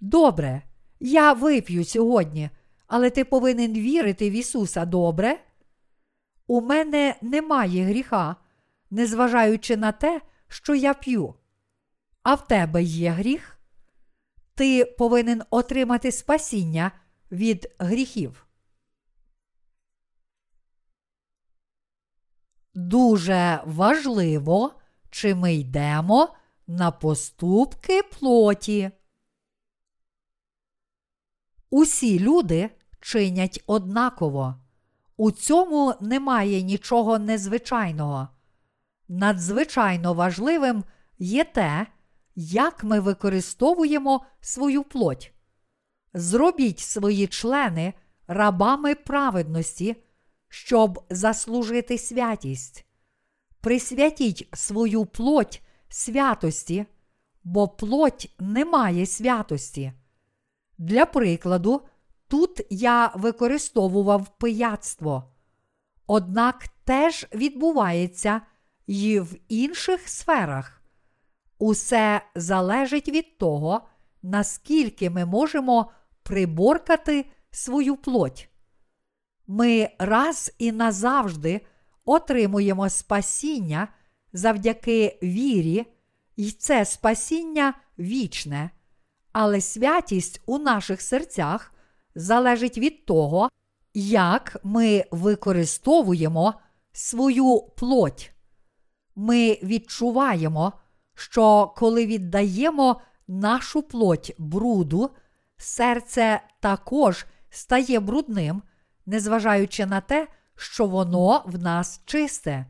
Добре, 0.00 0.62
я 1.00 1.32
вип'ю 1.32 1.84
сьогодні, 1.84 2.50
але 2.86 3.10
ти 3.10 3.24
повинен 3.24 3.72
вірити 3.72 4.30
в 4.30 4.32
Ісуса 4.32 4.84
добре? 4.84 5.38
У 6.46 6.60
мене 6.60 7.16
немає 7.22 7.84
гріха, 7.84 8.36
незважаючи 8.90 9.76
на 9.76 9.92
те, 9.92 10.20
що 10.48 10.74
я 10.74 10.94
п'ю. 10.94 11.34
А 12.22 12.34
в 12.34 12.48
тебе 12.48 12.82
є 12.82 13.10
гріх? 13.10 13.58
Ти 14.54 14.84
повинен 14.84 15.42
отримати 15.50 16.12
спасіння 16.12 16.92
від 17.30 17.74
гріхів. 17.78 18.45
Дуже 22.76 23.60
важливо, 23.66 24.74
чи 25.10 25.34
ми 25.34 25.54
йдемо 25.54 26.28
на 26.66 26.90
поступки 26.90 28.02
плоті. 28.02 28.90
Усі 31.70 32.20
люди 32.20 32.70
чинять 33.00 33.64
однаково. 33.66 34.54
У 35.16 35.30
цьому 35.30 35.94
немає 36.00 36.62
нічого 36.62 37.18
незвичайного. 37.18 38.28
Надзвичайно 39.08 40.14
важливим 40.14 40.84
є 41.18 41.44
те, 41.44 41.86
як 42.34 42.84
ми 42.84 43.00
використовуємо 43.00 44.24
свою 44.40 44.84
плоть. 44.84 45.32
Зробіть 46.14 46.80
свої 46.80 47.26
члени 47.26 47.94
рабами 48.26 48.94
праведності, 48.94 49.96
щоб 50.56 51.04
заслужити 51.10 51.98
святість. 51.98 52.86
Присвятіть 53.60 54.48
свою 54.52 55.06
плоть 55.06 55.62
святості, 55.88 56.86
бо 57.44 57.68
плоть 57.68 58.34
не 58.38 58.64
має 58.64 59.06
святості. 59.06 59.92
Для 60.78 61.06
прикладу, 61.06 61.82
Тут 62.28 62.60
я 62.70 63.12
використовував 63.14 64.38
пияцтво. 64.38 65.32
Однак 66.06 66.68
теж 66.84 67.26
відбувається 67.34 68.40
і 68.86 69.20
в 69.20 69.36
інших 69.48 70.08
сферах. 70.08 70.82
Усе 71.58 72.20
залежить 72.34 73.08
від 73.08 73.38
того, 73.38 73.80
наскільки 74.22 75.10
ми 75.10 75.24
можемо 75.24 75.90
приборкати 76.22 77.26
свою 77.50 77.96
плоть. 77.96 78.48
Ми 79.46 79.88
раз 79.98 80.54
і 80.58 80.72
назавжди 80.72 81.60
отримуємо 82.04 82.90
спасіння 82.90 83.88
завдяки 84.32 85.18
вірі, 85.22 85.86
і 86.36 86.50
це 86.50 86.84
спасіння 86.84 87.74
вічне, 87.98 88.70
але 89.32 89.60
святість 89.60 90.42
у 90.46 90.58
наших 90.58 91.00
серцях 91.00 91.74
залежить 92.14 92.78
від 92.78 93.06
того, 93.06 93.48
як 93.94 94.56
ми 94.64 95.04
використовуємо 95.10 96.54
свою 96.92 97.60
плоть. 97.76 98.32
Ми 99.16 99.58
відчуваємо, 99.62 100.72
що 101.14 101.74
коли 101.76 102.06
віддаємо 102.06 103.00
нашу 103.28 103.82
плоть 103.82 104.34
бруду, 104.38 105.10
серце 105.56 106.40
також 106.60 107.26
стає 107.50 108.00
брудним, 108.00 108.62
незважаючи 109.06 109.86
на 109.86 110.00
те, 110.00 110.28
що 110.56 110.86
воно 110.86 111.42
в 111.46 111.58
нас 111.58 112.00
чисте. 112.04 112.66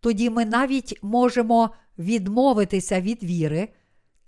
Тоді 0.00 0.30
ми 0.30 0.44
навіть 0.44 0.98
можемо 1.02 1.70
відмовитися 1.98 3.00
від 3.00 3.22
віри 3.22 3.68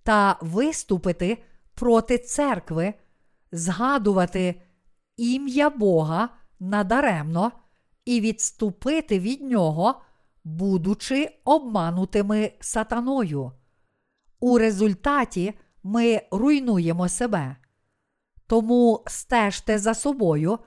та 0.03 0.39
виступити 0.41 1.43
проти 1.75 2.19
церкви, 2.19 2.95
згадувати 3.53 4.63
ім'я 5.17 5.71
Бога 5.71 6.29
надаремно 6.61 7.53
і 8.05 8.21
відступити 8.21 9.19
від 9.19 9.43
нього, 9.43 10.01
будучи 10.45 11.39
обманутими 11.45 12.53
сатаною. 12.61 13.53
У 14.41 14.59
результаті 14.59 15.55
ми 15.83 16.23
руйнуємо 16.31 17.09
себе. 17.09 17.57
Тому 18.47 19.05
стежте 19.07 19.79
за 19.79 19.95
собою, 19.95 20.59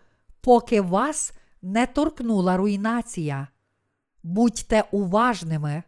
поки 0.46 0.82
вас 0.82 1.34
не 1.62 1.86
торкнула 1.86 2.58
руйнація. 2.58 3.48
Будьте 4.24 4.84
уважними. 4.92 5.84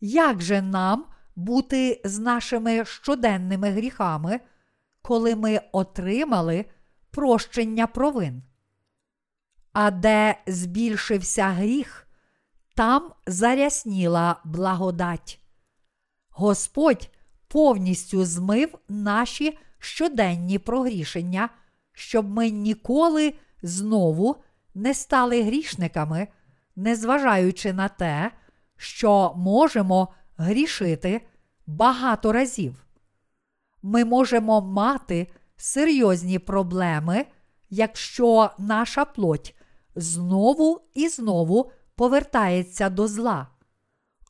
Як 0.00 0.42
же 0.42 0.62
нам 0.62 1.04
бути 1.36 2.00
з 2.04 2.18
нашими 2.18 2.84
щоденними 2.84 3.70
гріхами, 3.70 4.40
коли 5.02 5.36
ми 5.36 5.60
отримали 5.72 6.64
прощення 7.10 7.86
провин? 7.86 8.42
А 9.72 9.90
де 9.90 10.38
збільшився 10.46 11.48
гріх, 11.48 12.08
там 12.74 13.12
зарясніла 13.26 14.40
благодать. 14.44 15.40
Господь 16.28 17.10
повністю 17.48 18.24
змив 18.24 18.78
наші 18.88 19.58
щоденні 19.78 20.58
прогрішення, 20.58 21.48
щоб 21.92 22.28
ми 22.28 22.50
ніколи 22.50 23.34
знову 23.62 24.36
не 24.74 24.94
стали 24.94 25.42
грішниками, 25.42 26.28
незважаючи 26.76 27.72
на 27.72 27.88
те, 27.88 28.30
що 28.76 29.32
можемо 29.36 30.08
грішити 30.36 31.26
багато 31.66 32.32
разів. 32.32 32.84
Ми 33.82 34.04
можемо 34.04 34.60
мати 34.60 35.26
серйозні 35.56 36.38
проблеми, 36.38 37.26
якщо 37.70 38.50
наша 38.58 39.04
плоть 39.04 39.54
знову 39.94 40.80
і 40.94 41.08
знову 41.08 41.70
повертається 41.94 42.90
до 42.90 43.08
зла. 43.08 43.48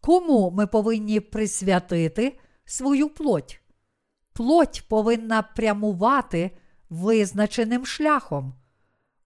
Кому 0.01 0.51
ми 0.51 0.67
повинні 0.67 1.21
присвятити 1.21 2.39
свою 2.65 3.09
плоть? 3.09 3.61
Плоть 4.33 4.85
повинна 4.89 5.43
прямувати 5.43 6.51
визначеним 6.91 7.87
шляхом. 7.87 8.55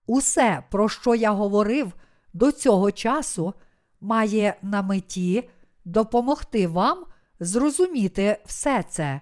Усе, 0.07 0.63
про 0.71 0.89
що 0.89 1.15
я 1.15 1.31
говорив 1.31 1.93
до 2.33 2.53
цього 2.53 2.93
часу, 2.93 3.55
має 4.01 4.57
на 4.63 4.83
меті 4.83 5.49
допомогти 5.85 6.67
вам 6.67 7.05
зрозуміти 7.41 8.39
все 8.47 8.85
це. 8.89 9.21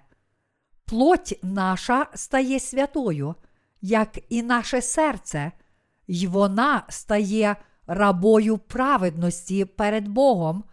Плоть 0.85 1.39
наша 1.43 2.07
стає 2.13 2.59
святою, 2.59 3.35
як 3.81 4.19
і 4.29 4.43
наше 4.43 4.81
серце, 4.81 5.51
й 6.07 6.27
вона 6.27 6.83
стає 6.89 7.55
рабою 7.87 8.57
праведності 8.57 9.65
перед 9.65 10.07
Богом, 10.07 10.63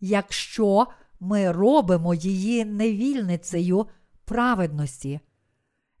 якщо 0.00 0.86
ми 1.20 1.52
робимо 1.52 2.14
її 2.14 2.64
невільницею 2.64 3.86
праведності. 4.24 5.20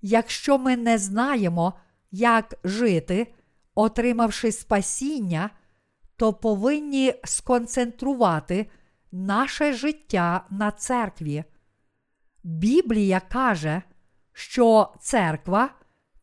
Якщо 0.02 0.58
ми 0.58 0.76
не 0.76 0.98
знаємо, 0.98 1.74
як 2.10 2.54
жити, 2.64 3.34
отримавши 3.78 4.52
спасіння, 4.52 5.50
то 6.16 6.32
повинні 6.32 7.14
сконцентрувати 7.24 8.66
наше 9.12 9.72
життя 9.72 10.44
на 10.50 10.70
церкві. 10.70 11.44
Біблія 12.44 13.20
каже, 13.20 13.82
що 14.32 14.94
церква 15.00 15.70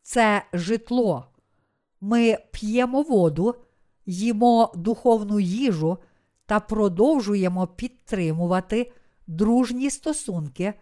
це 0.02 0.46
житло. 0.54 1.28
Ми 2.02 2.38
п'ємо 2.52 3.02
воду, 3.02 3.56
їмо 4.06 4.72
духовну 4.76 5.40
їжу 5.40 5.98
та 6.46 6.60
продовжуємо 6.60 7.68
підтримувати 7.68 8.92
дружні 9.28 9.90
стосунки, 9.90 10.74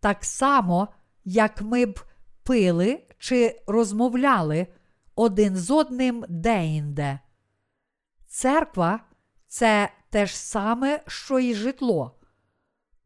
так 0.00 0.24
само, 0.24 0.88
як 1.24 1.62
ми 1.62 1.86
б 1.86 2.00
пили 2.42 3.02
чи 3.18 3.62
розмовляли 3.66 4.66
один 5.16 5.56
з 5.56 5.70
одним 5.70 6.24
деінде. 6.28 7.20
Церква 8.26 9.00
це 9.48 9.90
те 10.10 10.26
ж 10.26 10.38
саме, 10.38 11.02
що 11.06 11.38
й 11.38 11.54
житло. 11.54 12.12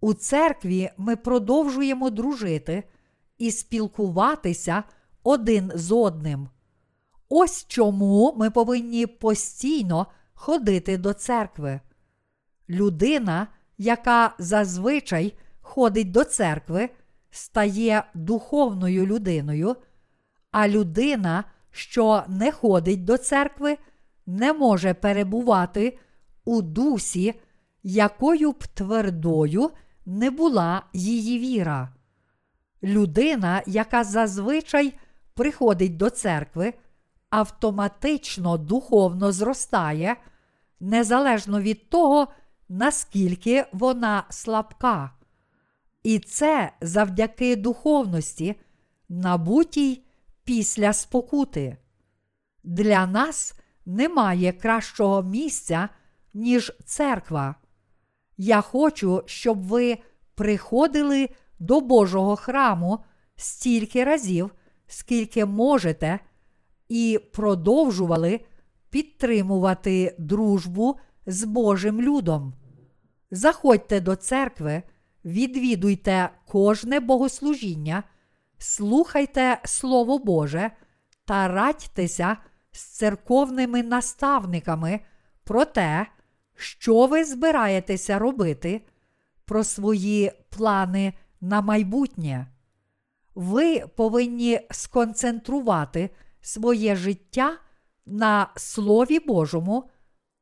У 0.01 0.15
церкві 0.15 0.91
ми 0.97 1.17
продовжуємо 1.17 2.11
дружити 2.11 2.85
і 3.39 3.51
спілкуватися 3.51 4.83
один 5.23 5.73
з 5.75 5.93
одним. 5.93 6.49
Ось 7.29 7.67
чому 7.69 8.35
ми 8.37 8.51
повинні 8.51 9.07
постійно 9.07 10.07
ходити 10.35 10.99
до 10.99 11.13
церкви. 11.13 11.81
Людина, 12.69 13.47
яка 13.79 14.35
зазвичай 14.39 15.35
ходить 15.61 16.11
до 16.11 16.25
церкви, 16.25 16.91
стає 17.31 18.05
духовною 18.15 19.07
людиною, 19.07 19.77
а 20.51 20.69
людина, 20.69 21.45
що 21.71 22.23
не 22.29 22.53
ходить 22.53 23.05
до 23.05 23.19
церкви, 23.19 23.79
не 24.27 24.53
може 24.53 24.95
перебувати 24.95 25.99
у 26.45 26.63
дусі, 26.63 27.35
якою 27.83 28.53
б 28.53 28.67
твердою 28.67 29.71
не 30.07 30.31
була 30.31 30.83
її 30.93 31.39
віра. 31.39 31.95
Людина, 32.83 33.63
яка 33.67 34.05
зазвичай 34.05 34.95
приходить 35.35 35.97
до 35.97 36.11
церкви, 36.11 36.75
автоматично 37.31 38.59
духовно 38.59 39.33
зростає, 39.33 40.17
незалежно 40.81 41.61
від 41.61 41.91
того, 41.91 42.29
наскільки 42.69 43.65
вона 43.73 44.25
слабка. 44.31 45.11
І 46.03 46.19
це 46.19 46.73
завдяки 46.81 47.57
духовності, 47.57 48.61
набутій 49.09 50.03
після 50.51 50.93
спокути. 50.93 51.77
Для 52.65 53.07
нас 53.07 53.55
немає 53.87 54.53
кращого 54.53 55.23
місця, 55.23 55.89
ніж 56.35 56.73
церква. 56.85 57.55
Я 58.37 58.61
хочу, 58.61 59.23
щоб 59.27 59.63
ви 59.63 59.99
приходили 60.35 61.29
до 61.59 61.81
Божого 61.81 62.37
храму 62.37 62.99
стільки 63.37 64.05
разів, 64.05 64.51
скільки 64.87 65.45
можете, 65.45 66.19
і 66.89 67.21
продовжували 67.33 68.41
підтримувати 68.91 70.17
дружбу 70.19 70.99
з 71.27 71.45
Божим 71.45 72.01
людом. 72.01 72.55
Заходьте 73.31 74.01
до 74.01 74.17
церкви, 74.17 74.83
відвідуйте 75.25 76.31
кожне 76.47 77.01
богослужіння, 77.01 78.05
слухайте 78.61 79.61
Слово 79.65 80.19
Боже 80.19 80.71
та 81.25 81.49
радьтеся 81.49 82.37
з 82.73 82.83
церковними 82.83 83.83
наставниками 83.83 85.01
про 85.45 85.65
те, 85.65 86.07
що 86.57 87.07
ви 87.07 87.25
збираєтеся 87.25 88.19
робити, 88.19 88.81
про 89.45 89.65
свої 89.65 90.33
плани 90.51 91.13
на 91.41 91.61
майбутнє. 91.61 92.47
Ви 93.35 93.87
повинні 93.97 94.61
сконцентрувати 94.71 96.11
своє 96.41 96.97
життя 96.97 97.59
на 98.07 98.51
Слові 98.57 99.19
Божому 99.19 99.91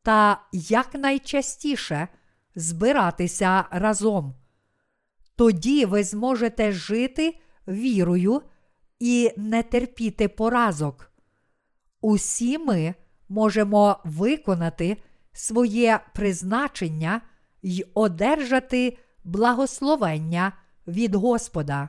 та 0.03 0.43
якнайчастіше 0.53 2.09
збиратися 2.55 3.65
разом. 3.71 4.35
Тоді 5.37 5.85
ви 5.85 6.05
зможете 6.05 6.73
жити 6.73 7.41
вірою 7.69 8.43
і 8.99 9.33
не 9.37 9.63
терпіти 9.63 10.29
поразок. 10.29 11.13
Усі 12.01 12.59
ми 12.59 12.95
можемо 13.29 14.01
виконати 14.05 14.97
своє 15.33 16.01
призначення 16.15 17.21
й 17.63 17.87
одержати 17.95 18.99
благословення 19.25 20.53
від 20.87 21.15
Господа. 21.15 21.89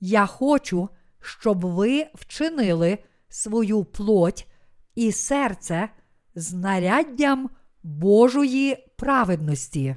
Я 0.00 0.26
хочу, 0.26 0.88
щоб 1.20 1.60
ви 1.60 2.06
вчинили 2.14 2.98
свою 3.28 3.84
плоть 3.84 4.46
і 4.94 5.12
серце 5.12 5.88
знаряддям 6.34 7.50
Божої 7.82 8.76
праведності. 8.96 9.96